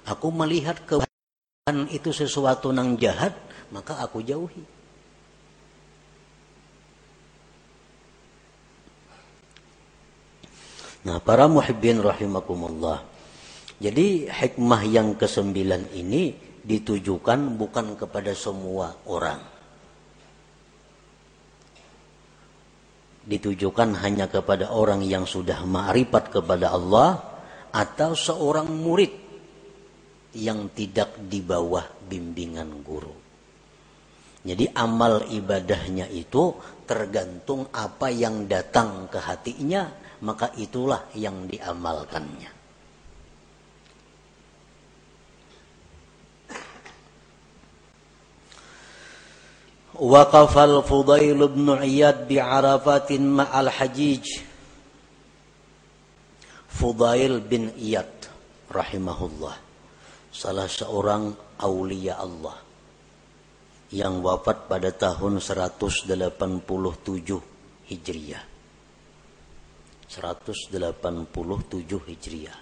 Aku 0.10 0.34
melihat 0.34 0.82
kebahagiaan 0.90 1.86
itu 1.94 2.10
sesuatu 2.10 2.74
yang 2.74 2.98
jahat, 2.98 3.38
maka 3.70 4.02
aku 4.02 4.26
jauhi. 4.26 4.66
Nah, 11.06 11.22
para 11.22 11.46
muhibbin 11.46 12.02
rahimakumullah. 12.02 13.06
Jadi 13.80 14.28
hikmah 14.28 14.82
yang 14.84 15.16
kesembilan 15.16 15.96
ini 15.96 16.36
ditujukan 16.66 17.56
bukan 17.56 17.96
kepada 17.96 18.36
semua 18.36 18.92
orang. 19.08 19.40
Ditujukan 23.30 23.94
hanya 24.04 24.26
kepada 24.28 24.74
orang 24.74 25.06
yang 25.06 25.24
sudah 25.24 25.64
ma'rifat 25.64 26.34
kepada 26.34 26.74
Allah 26.76 27.22
atau 27.72 28.18
seorang 28.18 28.68
murid 28.68 29.19
yang 30.38 30.70
tidak 30.78 31.18
di 31.26 31.42
bawah 31.42 31.86
bimbingan 32.06 32.86
guru. 32.86 33.30
Jadi 34.40 34.72
amal 34.72 35.28
ibadahnya 35.28 36.08
itu 36.08 36.56
tergantung 36.88 37.68
apa 37.76 38.08
yang 38.08 38.48
datang 38.48 39.12
ke 39.12 39.20
hatinya, 39.20 39.92
maka 40.24 40.54
itulah 40.56 41.12
yang 41.18 41.44
diamalkannya. 41.50 42.56
Waqafal 50.00 50.80
Fudail 50.88 51.44
bin 51.52 51.68
Iyad 51.76 52.32
bi 52.32 52.40
Arafatin 52.40 53.36
ma'al 53.36 53.68
Hajij. 53.68 54.48
Fudail 56.72 57.44
bin 57.44 57.76
Iyad 57.76 58.08
rahimahullah 58.72 59.69
salah 60.30 60.70
seorang 60.70 61.34
aulia 61.60 62.22
Allah 62.22 62.58
yang 63.90 64.22
wafat 64.22 64.70
pada 64.70 64.94
tahun 64.94 65.42
187 65.42 66.06
Hijriah. 67.90 68.46
187 70.10 72.10
Hijriah. 72.10 72.60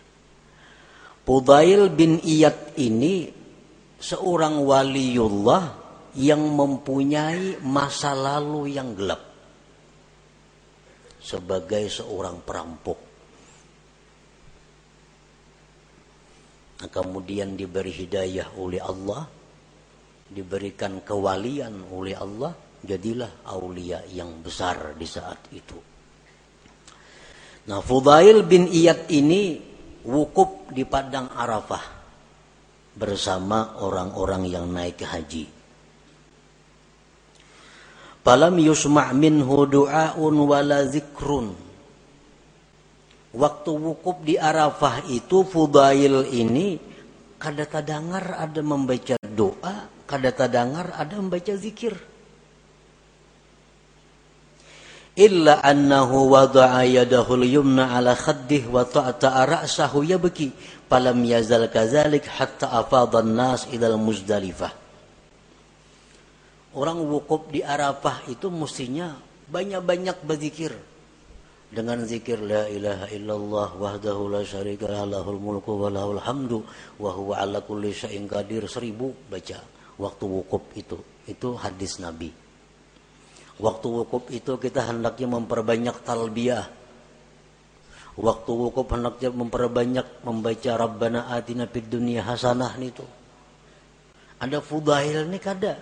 Pudail 1.28 1.92
bin 1.92 2.24
Iyad 2.24 2.80
ini 2.80 3.28
seorang 4.00 4.64
waliullah 4.64 5.64
yang 6.16 6.40
mempunyai 6.40 7.60
masa 7.60 8.16
lalu 8.16 8.72
yang 8.72 8.96
gelap 8.96 9.20
sebagai 11.20 11.92
seorang 11.92 12.40
perampok 12.40 13.07
Nah, 16.78 16.90
kemudian 16.94 17.58
diberi 17.58 17.90
hidayah 17.90 18.54
oleh 18.54 18.78
Allah, 18.78 19.26
diberikan 20.30 21.02
kewalian 21.02 21.90
oleh 21.90 22.14
Allah, 22.14 22.54
jadilah 22.86 23.50
aulia 23.50 24.06
yang 24.14 24.46
besar 24.46 24.94
di 24.94 25.08
saat 25.10 25.42
itu. 25.50 25.80
Nah, 27.68 27.82
Fudail 27.82 28.46
bin 28.46 28.70
Iyad 28.70 29.10
ini 29.10 29.58
wukuf 30.06 30.70
di 30.70 30.86
padang 30.86 31.34
Arafah 31.34 31.98
bersama 32.94 33.82
orang-orang 33.82 34.44
yang 34.46 34.66
naik 34.70 35.02
haji. 35.02 35.46
Falam 38.22 38.60
yusma' 38.60 39.16
minhu 39.18 39.66
du'aun 39.66 40.36
wala 40.46 40.84
zikrun 40.88 41.67
waktu 43.38 43.72
wukuf 43.78 44.18
di 44.26 44.36
Arafah 44.36 45.06
itu 45.14 45.46
Fudail 45.46 46.26
ini 46.34 46.82
kada 47.38 47.70
tadangar 47.70 48.34
ada 48.34 48.62
membaca 48.66 49.14
doa, 49.22 49.86
kada 50.10 50.34
tadangar 50.34 50.98
ada 50.98 51.14
membaca 51.22 51.54
zikir. 51.54 51.94
Illa 55.18 55.66
annahu 55.66 56.30
wada'a 56.34 56.86
yadahu 56.86 57.42
yumna 57.42 57.90
ala 57.90 58.14
khaddih 58.14 58.70
wa 58.70 58.86
ta'ta'a 58.86 59.50
ra'sahu 59.50 60.06
yabki 60.06 60.54
falam 60.86 61.26
yazal 61.26 61.66
kazalik 61.74 62.30
hatta 62.30 62.70
afadha 62.70 63.26
nas 63.26 63.66
ila 63.74 63.98
muzdalifah. 63.98 64.74
Orang 66.78 67.02
wukuf 67.02 67.50
di 67.50 67.66
Arafah 67.66 68.30
itu 68.30 68.54
mestinya 68.54 69.18
banyak-banyak 69.50 70.22
berzikir 70.22 70.78
dengan 71.68 72.00
zikir 72.08 72.40
la 72.40 72.70
ilaha 72.72 73.12
illallah 73.12 73.70
wahdahu 73.76 74.32
la 74.32 74.42
syarika 74.48 75.04
lahul 75.04 75.40
mulku 75.40 75.76
wa 75.76 75.92
lahul 75.92 76.22
hamdu 76.22 76.64
wa 76.98 77.12
huwa 77.12 77.44
ala 77.44 77.60
kulli 77.60 77.92
syai'in 77.92 78.24
qadir 78.28 78.64
seribu 78.72 79.12
baca 79.28 79.60
waktu 80.00 80.26
wukuf 80.26 80.64
itu 80.80 80.98
itu 81.28 81.50
hadis 81.60 82.00
nabi 82.00 82.32
waktu 83.60 83.88
wukuf 83.92 84.32
itu 84.32 84.56
kita 84.56 84.88
hendaknya 84.88 85.28
memperbanyak 85.28 85.96
talbiyah 86.08 86.78
Waktu 88.18 88.50
wukuf 88.50 88.90
hendaknya 88.90 89.30
memperbanyak 89.30 90.26
membaca 90.26 90.72
Rabbana 90.74 91.30
atina 91.30 91.70
fid 91.70 91.86
dunia 91.86 92.26
hasanah 92.26 92.74
itu. 92.82 93.06
Ada 94.42 94.58
fudail 94.58 95.30
nih 95.30 95.38
kada. 95.38 95.78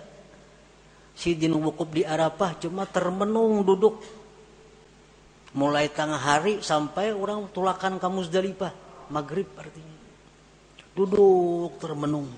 Sidin 1.16 1.56
wukuf 1.56 1.88
di 1.96 2.04
Arafah 2.04 2.60
cuma 2.60 2.84
termenung 2.84 3.64
duduk. 3.64 4.04
Mulai 5.56 5.88
tengah 5.88 6.20
hari 6.20 6.60
sampai 6.60 7.16
orang 7.16 7.48
tulakan 7.48 7.96
ke 7.96 8.06
Muzdalifah. 8.12 8.72
Maghrib 9.08 9.48
artinya. 9.56 9.96
Duduk 10.92 11.80
termenung. 11.80 12.28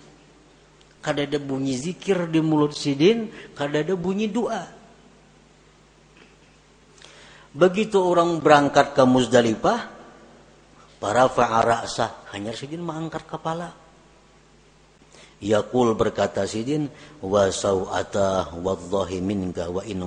Kada 1.02 1.26
ada 1.26 1.38
bunyi 1.42 1.74
zikir 1.74 2.30
di 2.30 2.38
mulut 2.38 2.74
Sidin, 2.74 3.30
kada 3.58 3.82
ada 3.82 3.94
bunyi 3.98 4.30
doa. 4.30 4.66
Begitu 7.54 7.98
orang 7.98 8.38
berangkat 8.38 8.94
ke 8.94 9.02
Muzdalifah, 9.02 9.80
para 11.02 11.26
fa'ara'sah 11.30 12.30
hanya 12.34 12.54
sidin 12.54 12.82
mengangkat 12.82 13.26
kepala. 13.26 13.74
Yakul 15.38 15.94
berkata 15.94 16.46
sidin, 16.46 16.90
wa 17.22 17.46
saw'ata 17.46 18.58
wallahi 18.58 19.22
minka 19.22 19.70
wa 19.70 19.86
in. 19.86 20.02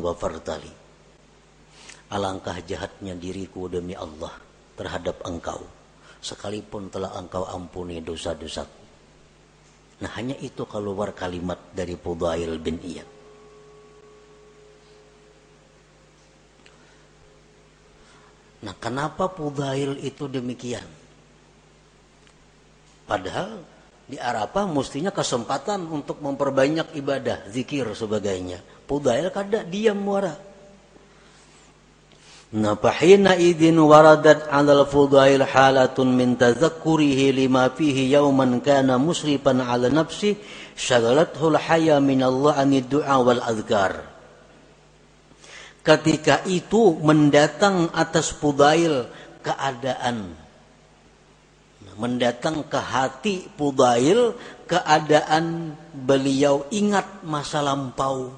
Alangkah 2.11 2.59
jahatnya 2.59 3.15
diriku 3.15 3.71
demi 3.71 3.95
Allah 3.95 4.35
terhadap 4.75 5.23
engkau. 5.23 5.63
Sekalipun 6.19 6.91
telah 6.91 7.15
engkau 7.15 7.47
ampuni 7.47 8.03
dosa-dosaku. 8.03 8.81
Nah 10.03 10.11
hanya 10.19 10.35
itu 10.43 10.67
keluar 10.67 11.15
kalimat 11.15 11.57
dari 11.71 11.95
Fudail 11.95 12.59
bin 12.59 12.77
Iyad. 12.83 13.21
Nah, 18.61 18.77
kenapa 18.77 19.25
Fudail 19.25 19.97
itu 20.05 20.29
demikian? 20.29 20.85
Padahal 23.09 23.65
di 24.05 24.21
Arafah 24.21 24.69
mestinya 24.69 25.09
kesempatan 25.09 25.89
untuk 25.89 26.21
memperbanyak 26.21 26.93
ibadah, 26.93 27.49
zikir 27.49 27.89
sebagainya. 27.97 28.61
Fudail 28.85 29.33
kada 29.33 29.65
diam 29.65 29.97
muara. 29.97 30.50
Nah, 32.51 32.75
idin 33.39 33.79
waradat 33.79 34.51
al 34.51 34.83
fudail 34.83 35.47
halatun 35.47 36.11
min 36.11 36.35
tazakkurihi 36.35 37.31
lima 37.31 37.71
fihi 37.71 38.11
yawman 38.11 38.59
kana 38.59 38.99
musrifan 38.99 39.63
ala 39.63 39.87
nafsi 39.87 40.35
syagalathu 40.75 41.55
al-haya 41.55 42.03
min 42.03 42.19
Allah 42.19 42.59
anid 42.59 42.91
du'a 42.91 43.23
wal 43.23 43.39
azkar. 43.39 44.03
Ketika 45.81 46.43
itu 46.43 46.93
mendatang 46.99 47.89
atas 47.95 48.35
Pudail 48.35 49.07
keadaan. 49.41 50.37
Mendatang 51.97 52.67
ke 52.69 52.77
hati 52.77 53.49
Pudail 53.57 54.37
keadaan 54.69 55.73
beliau 55.89 56.69
ingat 56.69 57.25
masa 57.25 57.65
lampau 57.65 58.29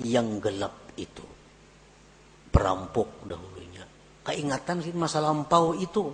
yang 0.00 0.40
gelap 0.40 0.72
itu. 0.96 1.27
Perampok 2.58 3.22
dahulunya. 3.22 3.86
Keingatan 4.26 4.82
sih 4.82 4.90
masa 4.90 5.22
lampau 5.22 5.78
itu. 5.78 6.10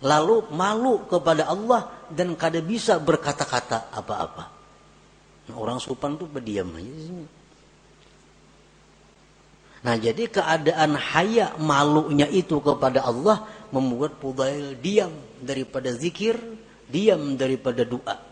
Lalu 0.00 0.48
malu 0.56 1.04
kepada 1.04 1.52
Allah 1.52 2.08
dan 2.08 2.32
kada 2.32 2.64
bisa 2.64 2.96
berkata-kata 2.96 3.92
apa-apa. 3.92 4.44
Nah, 5.52 5.56
orang 5.60 5.76
supan 5.76 6.16
tuh 6.16 6.24
berdiam 6.24 6.72
aja 6.72 6.88
sih 6.88 7.28
Nah 9.80 9.96
jadi 9.96 10.28
keadaan 10.28 10.92
haya 10.92 11.56
malunya 11.56 12.28
itu 12.28 12.60
kepada 12.60 13.00
Allah 13.00 13.48
membuat 13.72 14.20
Fudail 14.20 14.76
diam 14.76 15.12
daripada 15.40 15.88
zikir, 15.96 16.36
diam 16.84 17.40
daripada 17.40 17.88
doa. 17.88 18.29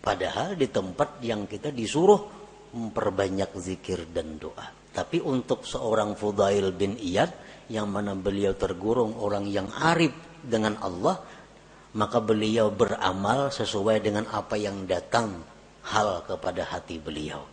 Padahal 0.00 0.56
di 0.56 0.64
tempat 0.72 1.20
yang 1.20 1.44
kita 1.44 1.68
disuruh 1.68 2.24
memperbanyak 2.72 3.52
zikir 3.60 4.08
dan 4.08 4.40
doa. 4.40 4.72
Tapi 4.90 5.22
untuk 5.22 5.62
seorang 5.68 6.16
Fudail 6.16 6.72
bin 6.72 6.96
Iyad 6.96 7.30
yang 7.70 7.86
mana 7.92 8.16
beliau 8.16 8.56
tergurung 8.56 9.14
orang 9.20 9.46
yang 9.46 9.70
arif 9.70 10.16
dengan 10.42 10.80
Allah, 10.80 11.20
maka 11.94 12.18
beliau 12.18 12.72
beramal 12.72 13.52
sesuai 13.52 14.02
dengan 14.02 14.24
apa 14.32 14.56
yang 14.56 14.88
datang 14.88 15.44
hal 15.84 16.24
kepada 16.26 16.64
hati 16.64 16.96
beliau. 16.98 17.44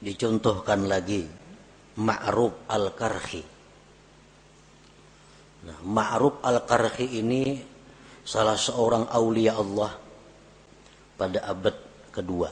Dicontohkan 0.00 0.88
lagi 0.88 1.39
Ma'ruf 2.00 2.64
Al-Karhi. 2.64 3.44
Nah, 5.68 5.78
Ma'ruf 5.84 6.40
Al-Karhi 6.40 7.20
ini 7.20 7.60
salah 8.24 8.56
seorang 8.56 9.12
aulia 9.12 9.60
Allah 9.60 9.92
pada 11.20 11.44
abad 11.44 11.76
kedua. 12.08 12.48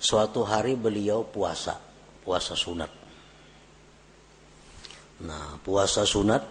Suatu 0.00 0.46
hari 0.46 0.78
beliau 0.78 1.26
puasa, 1.26 1.76
puasa 2.24 2.54
sunat. 2.56 2.88
Nah, 5.20 5.60
puasa 5.60 6.08
sunat 6.08 6.42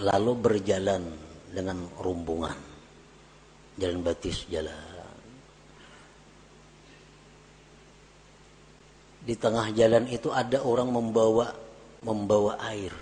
lalu 0.00 0.32
berjalan 0.38 1.04
dengan 1.52 1.84
rumbungan. 2.00 2.56
Jalan 3.76 4.00
batis 4.00 4.48
jalan. 4.48 4.85
Di 9.26 9.34
tengah 9.34 9.74
jalan 9.74 10.06
itu 10.06 10.30
ada 10.30 10.62
orang 10.62 10.94
membawa 10.94 11.50
membawa 12.06 12.62
air, 12.70 12.94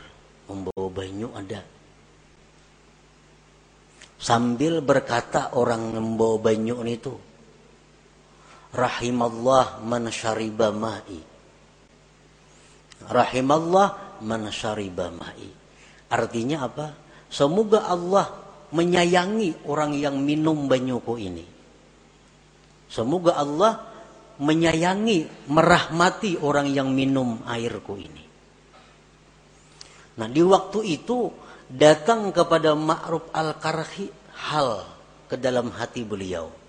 membawa 0.49 0.89
banyu 0.89 1.29
ada. 1.37 1.61
Sambil 4.17 4.81
berkata 4.81 5.53
orang 5.53 5.93
membawa 5.93 6.41
banyu 6.41 6.81
itu, 6.89 7.13
rahimallah 8.73 9.85
man 9.85 10.09
syariba 10.09 10.73
ma'i. 10.73 11.21
Rahimallah 13.05 14.19
man 14.25 14.49
syariba 14.49 15.13
ma'i. 15.13 15.53
Artinya 16.09 16.65
apa? 16.65 16.97
Semoga 17.29 17.85
Allah 17.85 18.33
menyayangi 18.73 19.69
orang 19.69 19.93
yang 19.93 20.17
minum 20.25 20.73
banyuku 20.73 21.15
ini. 21.21 21.45
Semoga 22.89 23.37
Allah 23.37 23.94
menyayangi 24.41 25.51
merahmati 25.51 26.41
orang 26.43 26.71
yang 26.71 26.91
minum 26.91 27.43
airku 27.47 27.99
ini 27.99 28.25
nah 30.19 30.31
di 30.31 30.43
waktu 30.43 30.81
itu 30.95 31.31
datang 31.71 32.31
kepada 32.31 32.79
Ma'ruf 32.79 33.31
al-Karhi 33.35 34.11
hal 34.51 34.87
ke 35.27 35.35
dalam 35.39 35.75
hati 35.75 36.07
beliau 36.07 36.65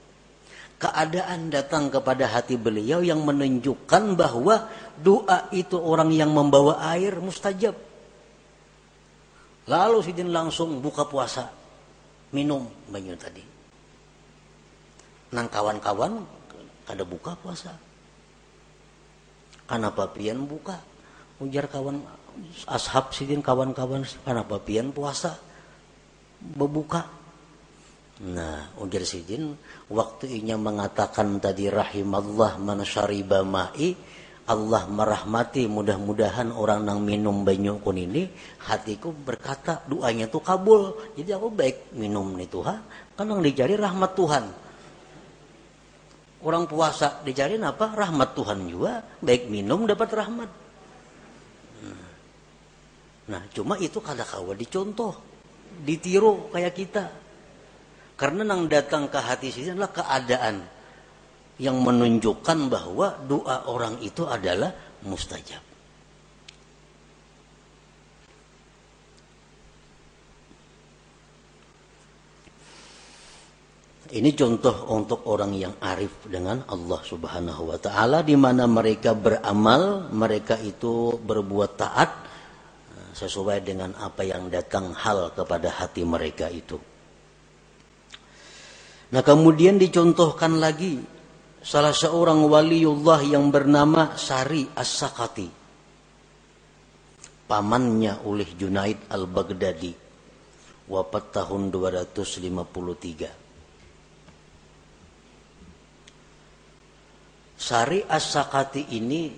keadaan 0.75 1.47
datang 1.47 1.87
kepada 1.87 2.27
hati 2.27 2.59
beliau 2.59 2.99
yang 2.99 3.23
menunjukkan 3.23 4.19
bahwa 4.19 4.67
doa 4.99 5.47
itu 5.55 5.79
orang 5.79 6.11
yang 6.11 6.35
membawa 6.35 6.83
air 6.91 7.15
mustajab. 7.19 7.75
Lalu 9.65 9.97
Sidin 10.05 10.29
langsung 10.29 10.77
buka 10.83 11.09
puasa, 11.09 11.49
minum 12.35 12.69
banyu 12.91 13.17
tadi. 13.17 13.41
Nang 15.33 15.49
kawan-kawan 15.49 16.21
kada 16.85 17.03
buka 17.03 17.33
puasa. 17.37 17.73
Kenapa 19.65 20.09
pian 20.13 20.45
buka? 20.45 20.77
Ujar 21.41 21.65
kawan 21.67 21.99
ashab 22.69 23.11
Sidin 23.11 23.41
kawan-kawan 23.41 24.05
kenapa 24.23 24.61
pian 24.61 24.93
puasa? 24.93 25.35
Bebuka 26.39 27.25
Nah, 28.15 28.71
ujar 28.79 29.03
Sidin, 29.03 29.59
waktu 29.91 30.39
inya 30.39 30.55
mengatakan 30.55 31.35
tadi 31.43 31.67
rahimallah 31.67 32.55
man 32.63 32.79
syariba 32.87 33.43
ma'i, 33.43 33.91
Allah 34.45 34.85
merahmati 34.85 35.65
mudah-mudahan 35.65 36.53
orang 36.53 36.85
yang 36.85 37.01
minum 37.01 37.41
banyu 37.41 37.81
kun 37.81 37.97
ini 37.97 38.29
hatiku 38.69 39.09
berkata 39.09 39.81
doanya 39.89 40.29
tuh 40.29 40.45
kabul 40.45 40.93
jadi 41.17 41.41
aku 41.41 41.49
baik 41.49 41.97
minum 41.97 42.29
nih 42.37 42.45
Tuhan 42.45 42.77
kan 43.17 43.25
yang 43.25 43.41
dicari 43.41 43.73
rahmat 43.73 44.13
Tuhan 44.13 44.45
orang 46.45 46.69
puasa 46.69 47.25
dicari 47.25 47.57
apa? 47.57 47.97
Rahmat 47.97 48.29
Tuhan 48.37 48.59
juga. 48.69 49.01
Baik 49.19 49.49
minum 49.49 49.89
dapat 49.89 50.09
rahmat. 50.13 50.49
Nah 53.25 53.41
cuma 53.49 53.81
itu 53.81 53.97
kada 53.97 54.21
kawa 54.21 54.53
dicontoh. 54.53 55.17
Ditiru 55.81 56.53
kayak 56.53 56.73
kita. 56.77 57.05
Karena 58.15 58.47
yang 58.47 58.69
datang 58.69 59.09
ke 59.09 59.19
hati 59.19 59.49
sini 59.51 59.75
adalah 59.75 59.91
keadaan 59.91 60.55
yang 61.57 61.81
menunjukkan 61.81 62.69
bahwa 62.69 63.17
doa 63.25 63.65
orang 63.67 63.99
itu 64.05 64.23
adalah 64.29 64.71
mustajab. 65.03 65.64
Ini 74.15 74.31
contoh 74.31 74.95
untuk 74.95 75.27
orang 75.27 75.51
yang 75.59 75.75
arif 75.83 76.23
dengan 76.31 76.63
Allah 76.71 77.03
Subhanahu 77.03 77.67
wa 77.67 77.75
taala 77.75 78.23
di 78.23 78.39
mana 78.39 78.63
mereka 78.63 79.11
beramal, 79.11 80.07
mereka 80.07 80.55
itu 80.55 81.19
berbuat 81.19 81.75
taat 81.75 82.09
eh, 82.95 83.11
sesuai 83.11 83.59
dengan 83.59 83.91
apa 83.99 84.23
yang 84.23 84.47
datang 84.47 84.95
hal 84.95 85.35
kepada 85.35 85.67
hati 85.67 86.07
mereka 86.07 86.47
itu. 86.47 86.79
Nah, 89.11 89.19
kemudian 89.19 89.75
dicontohkan 89.75 90.63
lagi 90.63 90.95
salah 91.59 91.91
seorang 91.91 92.39
waliullah 92.47 93.19
yang 93.19 93.51
bernama 93.51 94.15
Sari 94.15 94.63
As-Sakati. 94.63 95.51
Pamannya 97.51 98.23
oleh 98.23 98.47
Junaid 98.55 99.11
Al-Baghdadi. 99.11 99.91
Wafat 100.87 101.25
tahun 101.35 101.67
253. 101.67 103.44
Sari 107.55 108.03
As-Sakati 108.03 108.99
ini 108.99 109.31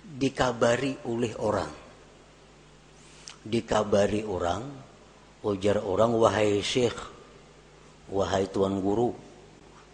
dikabari 0.00 1.04
oleh 1.04 1.32
orang. 1.36 1.72
Dikabari 3.42 4.24
orang, 4.24 4.62
ujar 5.44 5.84
orang, 5.84 6.16
wahai 6.16 6.64
syekh, 6.64 6.96
wahai 8.08 8.48
tuan 8.48 8.80
guru, 8.80 9.12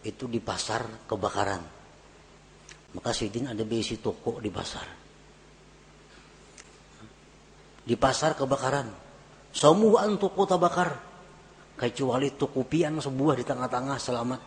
itu 0.06 0.30
di 0.30 0.38
pasar 0.38 1.08
kebakaran. 1.10 1.62
Maka 2.94 3.10
Sidin 3.12 3.50
ada 3.50 3.64
besi 3.66 3.98
toko 3.98 4.38
di 4.38 4.48
pasar. 4.48 4.86
Di 7.84 7.96
pasar 7.96 8.36
kebakaran. 8.36 8.88
Semua 9.50 10.04
toko 10.16 10.44
terbakar. 10.44 10.90
Kecuali 11.78 12.34
toko 12.36 12.66
pian 12.66 13.00
sebuah 13.00 13.34
di 13.38 13.44
tengah-tengah 13.46 13.96
selamat. 13.96 14.40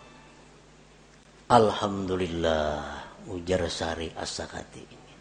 Alhamdulillah 1.49 3.00
ujar 3.29 3.61
Sari 3.69 4.09
As-Sakati 4.15 4.81
ini. 4.81 5.13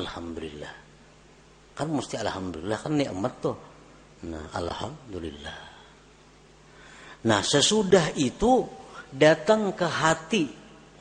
Alhamdulillah. 0.00 0.74
Kan 1.74 1.88
mesti 1.90 2.14
alhamdulillah 2.16 2.78
kan 2.78 2.92
nikmat 2.94 3.34
tuh. 3.42 3.56
Nah, 4.24 4.48
alhamdulillah. 4.54 5.58
Nah, 7.24 7.40
sesudah 7.40 8.14
itu 8.16 8.64
datang 9.12 9.72
ke 9.76 9.84
hati, 9.84 10.44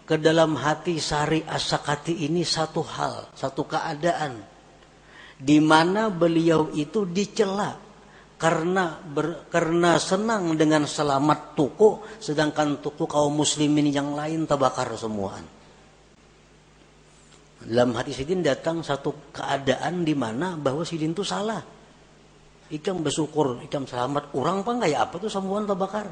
ke 0.04 0.16
dalam 0.20 0.60
hati 0.60 1.00
Sari 1.00 1.44
As-Sakati 1.46 2.28
ini 2.28 2.44
satu 2.44 2.82
hal, 2.84 3.32
satu 3.36 3.64
keadaan 3.64 4.54
di 5.44 5.60
mana 5.60 6.08
beliau 6.08 6.72
itu 6.72 7.04
dicela 7.04 7.76
karena 8.40 9.00
ber, 9.00 9.48
karena 9.48 10.00
senang 10.00 10.56
dengan 10.60 10.88
selamat 10.88 11.56
tuku 11.56 12.20
sedangkan 12.20 12.80
tuku 12.84 13.08
kaum 13.08 13.32
muslimin 13.32 13.92
yang 13.92 14.16
lain 14.16 14.44
terbakar 14.48 14.92
semuaan. 14.96 15.44
Dalam 17.64 17.96
hati 17.96 18.12
Sidin 18.12 18.44
datang 18.44 18.84
satu 18.84 19.32
keadaan 19.32 20.04
di 20.04 20.12
mana 20.12 20.60
bahwa 20.60 20.84
Sidin 20.84 21.16
itu 21.16 21.24
salah. 21.24 21.64
Ikam 22.68 23.00
bersyukur, 23.00 23.64
ikam 23.64 23.88
selamat. 23.88 24.36
Orang 24.36 24.68
apa 24.68 24.84
kayak 24.84 25.00
apa 25.08 25.16
tuh 25.16 25.32
sembuhan 25.32 25.64
terbakar. 25.64 26.08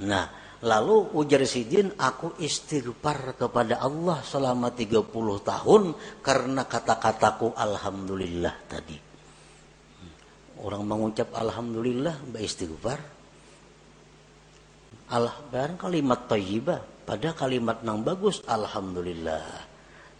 Nah, 0.00 0.24
lalu 0.64 1.12
ujar 1.12 1.44
Sidin, 1.44 1.92
aku 1.92 2.40
istighfar 2.40 3.36
kepada 3.36 3.84
Allah 3.84 4.24
selama 4.24 4.72
30 4.72 5.12
tahun 5.44 5.82
karena 6.24 6.62
kata-kataku 6.64 7.52
Alhamdulillah 7.52 8.54
tadi. 8.64 8.96
Orang 10.64 10.88
mengucap 10.88 11.36
Alhamdulillah, 11.36 12.16
istighfar. 12.40 13.00
Allah 15.10 15.36
kalimat 15.76 16.30
tayyibah 16.30 16.80
pada 17.04 17.34
kalimat 17.34 17.82
yang 17.82 18.06
bagus 18.06 18.46
Alhamdulillah 18.46 19.69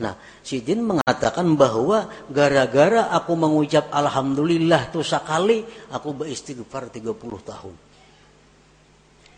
Nah, 0.01 0.17
Sidin 0.41 0.81
mengatakan 0.81 1.61
bahwa 1.61 2.09
gara-gara 2.33 3.13
aku 3.13 3.37
mengucap 3.37 3.93
Alhamdulillah 3.93 4.89
tuh 4.89 5.05
sekali, 5.05 5.61
aku 5.93 6.25
beristighfar 6.25 6.89
30 6.89 7.21
tahun. 7.45 7.75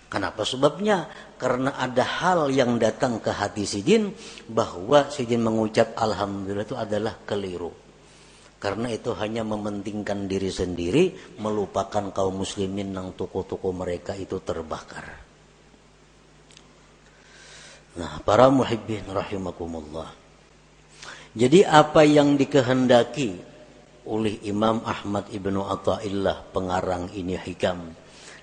Kenapa 0.07 0.47
sebabnya? 0.47 1.11
Karena 1.35 1.75
ada 1.75 2.05
hal 2.07 2.53
yang 2.55 2.79
datang 2.79 3.19
ke 3.19 3.35
hati 3.35 3.67
Sidin 3.67 4.15
bahwa 4.47 5.11
Sidin 5.11 5.43
mengucap 5.43 5.99
Alhamdulillah 5.99 6.69
itu 6.69 6.79
adalah 6.79 7.19
keliru. 7.27 7.75
Karena 8.63 8.87
itu 8.95 9.11
hanya 9.19 9.43
mementingkan 9.43 10.31
diri 10.31 10.47
sendiri, 10.47 11.35
melupakan 11.43 12.15
kaum 12.15 12.47
muslimin 12.47 12.95
yang 12.95 13.11
toko-toko 13.19 13.75
mereka 13.75 14.15
itu 14.15 14.39
terbakar. 14.39 15.11
Nah, 17.99 18.23
para 18.23 18.47
muhibbin 18.47 19.03
rahimakumullah. 19.11 20.22
Jadi 21.33 21.65
apa 21.65 22.05
yang 22.05 22.37
dikehendaki 22.37 23.41
oleh 24.05 24.37
Imam 24.45 24.85
Ahmad 24.85 25.33
Ibnu 25.33 25.65
Atta'illah 25.65 26.53
pengarang 26.53 27.09
ini 27.17 27.41
hikam 27.41 27.89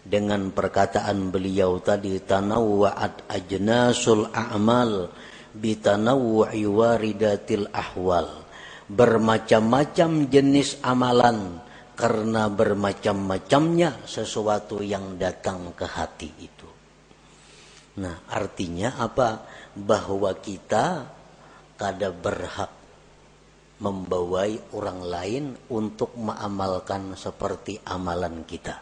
dengan 0.01 0.49
perkataan 0.49 1.29
beliau 1.29 1.77
tadi 1.85 2.17
tanawwa'at 2.17 3.29
ajnasul 3.29 4.33
a'mal 4.33 5.05
bitanawwu'i 5.53 6.65
waridatil 6.65 7.69
ahwal 7.69 8.25
bermacam-macam 8.89 10.25
jenis 10.25 10.81
amalan 10.81 11.61
karena 11.93 12.49
bermacam-macamnya 12.49 14.09
sesuatu 14.09 14.81
yang 14.81 15.19
datang 15.21 15.77
ke 15.77 15.85
hati 15.85 16.29
itu. 16.41 16.69
Nah, 18.01 18.25
artinya 18.33 18.97
apa? 18.97 19.45
Bahwa 19.77 20.33
kita 20.41 21.05
kada 21.75 22.09
berhak 22.09 22.78
membawai 23.79 24.75
orang 24.75 24.99
lain 24.99 25.45
untuk 25.71 26.11
mengamalkan 26.19 27.15
seperti 27.15 27.79
amalan 27.87 28.43
kita. 28.43 28.75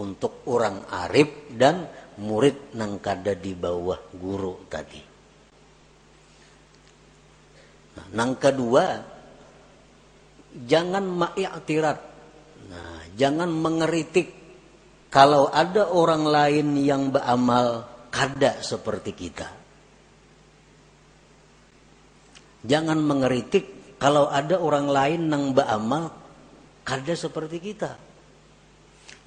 Untuk 0.00 0.48
orang 0.48 0.88
arif 0.88 1.52
dan 1.52 1.84
murid 2.24 2.72
nang 2.80 2.96
kada 3.04 3.36
di 3.36 3.52
bawah 3.52 4.00
guru 4.16 4.64
tadi. 4.72 5.02
Nah, 8.00 8.06
nang 8.16 8.32
kedua, 8.40 8.86
jangan 10.64 11.04
ma'iktirat. 11.04 11.98
Nah, 12.70 13.04
jangan 13.18 13.50
mengeritik 13.52 14.32
kalau 15.12 15.50
ada 15.50 15.90
orang 15.90 16.24
lain 16.24 16.78
yang 16.80 17.10
beramal 17.12 17.84
kada 18.08 18.62
seperti 18.62 19.12
kita. 19.12 19.59
Jangan 22.64 23.00
mengeritik 23.00 23.96
kalau 23.96 24.28
ada 24.28 24.60
orang 24.60 24.88
lain 24.88 25.20
nang 25.28 25.56
beramal 25.56 26.12
kada 26.84 27.14
seperti 27.16 27.60
kita. 27.60 27.96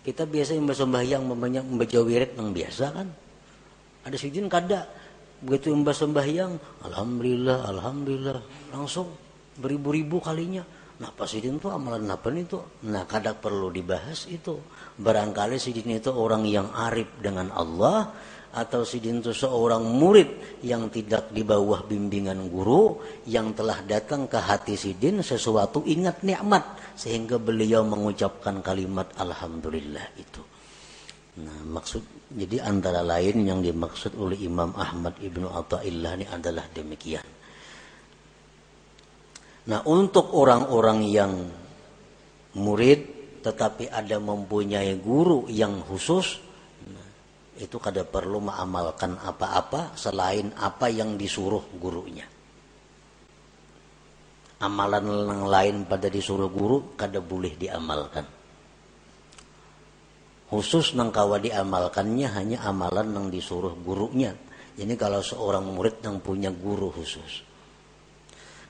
Kita 0.04 0.28
biasa 0.28 0.58
yang 0.58 0.68
bersembahyang 0.68 1.24
membaca 1.24 2.00
wirid 2.04 2.36
nang 2.36 2.52
biasa 2.52 2.86
kan. 2.92 3.08
Ada 4.04 4.18
sijin 4.20 4.52
kada. 4.52 4.84
Begitu 5.44 5.76
yang 5.76 5.84
bersembahyang, 5.84 6.56
alhamdulillah, 6.88 7.68
alhamdulillah, 7.68 8.40
langsung 8.72 9.12
beribu-ribu 9.60 10.24
kalinya. 10.24 10.64
Nah, 11.04 11.12
pas 11.12 11.28
sidin 11.28 11.60
itu 11.60 11.68
amalan 11.68 12.08
apa 12.08 12.32
itu? 12.32 12.64
Nah, 12.88 13.04
kada 13.04 13.36
perlu 13.36 13.68
dibahas 13.68 14.24
itu. 14.32 14.56
Barangkali 14.96 15.60
sidin 15.60 16.00
itu 16.00 16.16
orang 16.16 16.48
yang 16.48 16.72
arif 16.72 17.12
dengan 17.20 17.52
Allah, 17.52 18.14
atau 18.54 18.86
sidin 18.86 19.18
itu 19.18 19.34
seorang 19.34 19.82
murid 19.82 20.62
yang 20.62 20.94
tidak 20.94 21.34
di 21.34 21.42
bawah 21.42 21.90
bimbingan 21.90 22.54
guru 22.54 23.02
yang 23.26 23.58
telah 23.58 23.82
datang 23.82 24.30
ke 24.30 24.38
hati 24.38 24.78
sidin 24.78 25.26
sesuatu 25.26 25.82
ingat 25.90 26.22
nikmat 26.22 26.62
sehingga 26.94 27.42
beliau 27.42 27.82
mengucapkan 27.82 28.62
kalimat 28.62 29.10
alhamdulillah 29.18 30.06
itu. 30.22 30.42
Nah, 31.34 31.66
maksud 31.66 32.30
jadi 32.30 32.62
antara 32.62 33.02
lain 33.02 33.42
yang 33.42 33.60
dimaksud 33.66 34.14
oleh 34.22 34.38
Imam 34.46 34.70
Ahmad 34.78 35.18
Ibnu 35.18 35.50
Athaillah 35.50 36.14
ini 36.22 36.26
adalah 36.30 36.70
demikian. 36.70 37.26
Nah, 39.64 39.82
untuk 39.90 40.30
orang-orang 40.38 41.00
yang 41.10 41.34
murid 42.54 43.02
tetapi 43.42 43.90
ada 43.90 44.22
mempunyai 44.22 44.94
guru 45.02 45.50
yang 45.50 45.82
khusus 45.82 46.43
itu 47.58 47.78
kada 47.78 48.02
perlu 48.02 48.42
mengamalkan 48.42 49.14
apa-apa 49.22 49.94
selain 49.94 50.50
apa 50.58 50.90
yang 50.90 51.14
disuruh 51.14 51.62
gurunya. 51.78 52.26
Amalan 54.64 55.06
yang 55.06 55.44
lain 55.46 55.76
pada 55.86 56.08
disuruh 56.08 56.50
guru 56.50 56.96
kada 56.96 57.20
boleh 57.20 57.54
diamalkan. 57.60 58.26
Khusus 60.48 60.94
nang 60.94 61.10
kawa 61.10 61.42
diamalkannya 61.42 62.28
hanya 62.30 62.58
amalan 62.66 63.10
yang 63.12 63.28
disuruh 63.34 63.74
gurunya. 63.82 64.34
Jadi 64.74 64.94
kalau 64.98 65.22
seorang 65.22 65.66
murid 65.66 66.02
yang 66.02 66.22
punya 66.22 66.50
guru 66.50 66.90
khusus. 66.90 67.46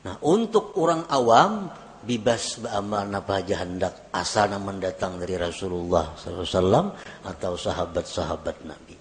Nah 0.04 0.20
untuk 0.24 0.76
orang 0.76 1.08
awam 1.08 1.72
bebas 2.04 2.60
beramal 2.60 3.08
napa 3.08 3.40
aja 3.40 3.64
hendak 3.64 4.12
asal 4.12 4.52
mendatang 4.60 5.18
dari 5.18 5.40
Rasulullah 5.40 6.12
SAW 6.20 6.94
atau 7.24 7.52
sahabat-sahabat 7.56 8.58
Nabi. 8.68 8.96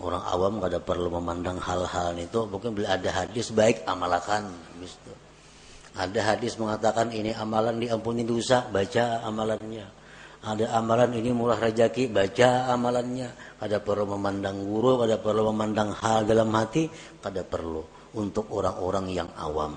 Orang 0.00 0.24
awam 0.24 0.64
kada 0.64 0.80
perlu 0.80 1.12
memandang 1.12 1.60
hal-hal 1.60 2.16
itu, 2.16 2.48
mungkin 2.48 2.72
bila 2.72 2.96
ada 2.96 3.10
hadis 3.12 3.52
baik 3.52 3.84
amalakan. 3.84 4.48
Ada 5.94 6.34
hadis 6.34 6.56
mengatakan 6.56 7.12
ini 7.12 7.30
amalan 7.36 7.78
diampuni 7.78 8.24
dosa, 8.24 8.64
baca 8.66 9.20
amalannya. 9.22 9.86
Ada 10.44 10.76
amalan 10.76 11.14
ini 11.20 11.30
murah 11.36 11.60
rezeki, 11.60 12.10
baca 12.10 12.72
amalannya. 12.72 13.60
Kada 13.60 13.78
perlu 13.78 14.16
memandang 14.16 14.64
guru, 14.64 15.04
kada 15.04 15.20
perlu 15.20 15.52
memandang 15.52 15.92
hal 15.94 16.24
dalam 16.24 16.48
hati, 16.56 16.88
kada 17.20 17.44
perlu 17.44 17.84
untuk 18.16 18.50
orang-orang 18.50 19.06
yang 19.12 19.28
awam. 19.36 19.76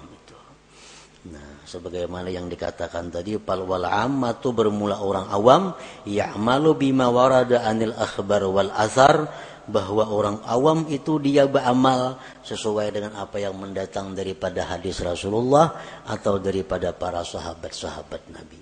Nah, 1.27 1.56
sebagaimana 1.67 2.31
yang 2.31 2.47
dikatakan 2.47 3.11
tadi, 3.11 3.35
pal 3.35 3.67
wal 3.67 3.83
ammatu 3.83 4.55
bermula 4.55 5.03
orang 5.03 5.27
awam, 5.27 5.63
ya'malu 6.07 6.79
bima 6.79 7.11
warada 7.11 7.67
anil 7.67 7.91
akhbar 7.91 8.47
wal 8.47 8.71
asar, 8.71 9.27
bahwa 9.67 10.07
orang 10.07 10.39
awam 10.47 10.87
itu 10.87 11.19
dia 11.19 11.43
beramal 11.43 12.15
sesuai 12.47 12.87
dengan 12.95 13.19
apa 13.19 13.35
yang 13.43 13.51
mendatang 13.59 14.15
daripada 14.15 14.63
hadis 14.63 15.03
Rasulullah 15.03 15.75
atau 16.07 16.39
daripada 16.39 16.95
para 16.95 17.19
sahabat-sahabat 17.27 18.21
Nabi. 18.31 18.59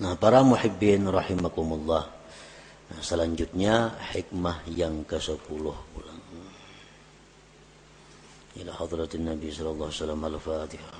Nah, 0.00 0.16
para 0.16 0.40
muhibbin 0.40 1.04
rahimakumullah. 1.04 2.04
Nah, 2.90 3.00
selanjutnya 3.04 3.92
hikmah 4.10 4.64
yang 4.72 5.04
ke-10 5.04 5.62
pula. 5.92 6.13
إلى 8.56 8.72
حضرة 8.72 9.08
النبي 9.14 9.50
صلى 9.50 9.70
الله 9.70 9.86
عليه 9.86 9.96
وسلم 9.96 10.24
الفاتحة. 10.24 10.92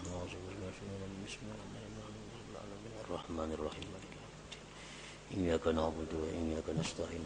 الرحمن 3.11 3.51
الرحيم 3.53 3.89
إياك 5.37 5.67
نعبد 5.67 6.11
وإياك 6.23 6.69
نستعين. 6.79 7.25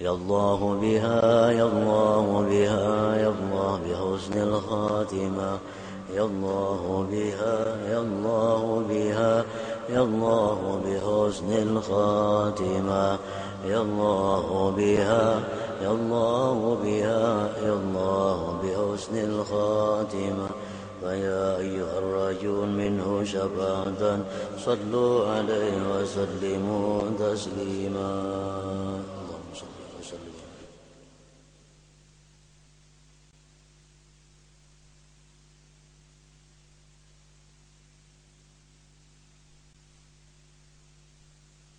يا 0.00 0.10
الله 0.10 0.60
بها 0.80 1.50
يا 1.50 1.64
الله 1.64 2.26
بها 2.50 3.16
يا 3.16 3.28
الله 3.28 3.72
بحسن 3.84 4.38
الخاتمة. 4.42 5.58
يا 6.14 6.22
الله 6.22 7.06
بها 7.10 7.56
يا 7.92 8.00
الله 8.00 8.84
بها 8.88 9.44
يا 9.88 10.02
الله 10.02 10.58
بحسن 10.84 11.50
الخاتمة. 11.52 13.18
يا 13.68 13.80
الله 13.80 14.74
بها 14.76 15.40
يا 15.82 15.90
الله 15.90 16.78
بها 16.84 17.48
يا 17.62 17.72
الله 17.72 18.38
بحسن 18.62 19.16
الخاتمة. 19.16 20.48
فيا 21.00 21.56
أيها 21.56 21.98
الرجل 21.98 22.66
منه 22.66 23.24
شفاعة 23.24 24.18
صلوا 24.64 25.28
عليه 25.28 25.76
وسلموا 25.92 27.00
تسليما. 27.18 29.03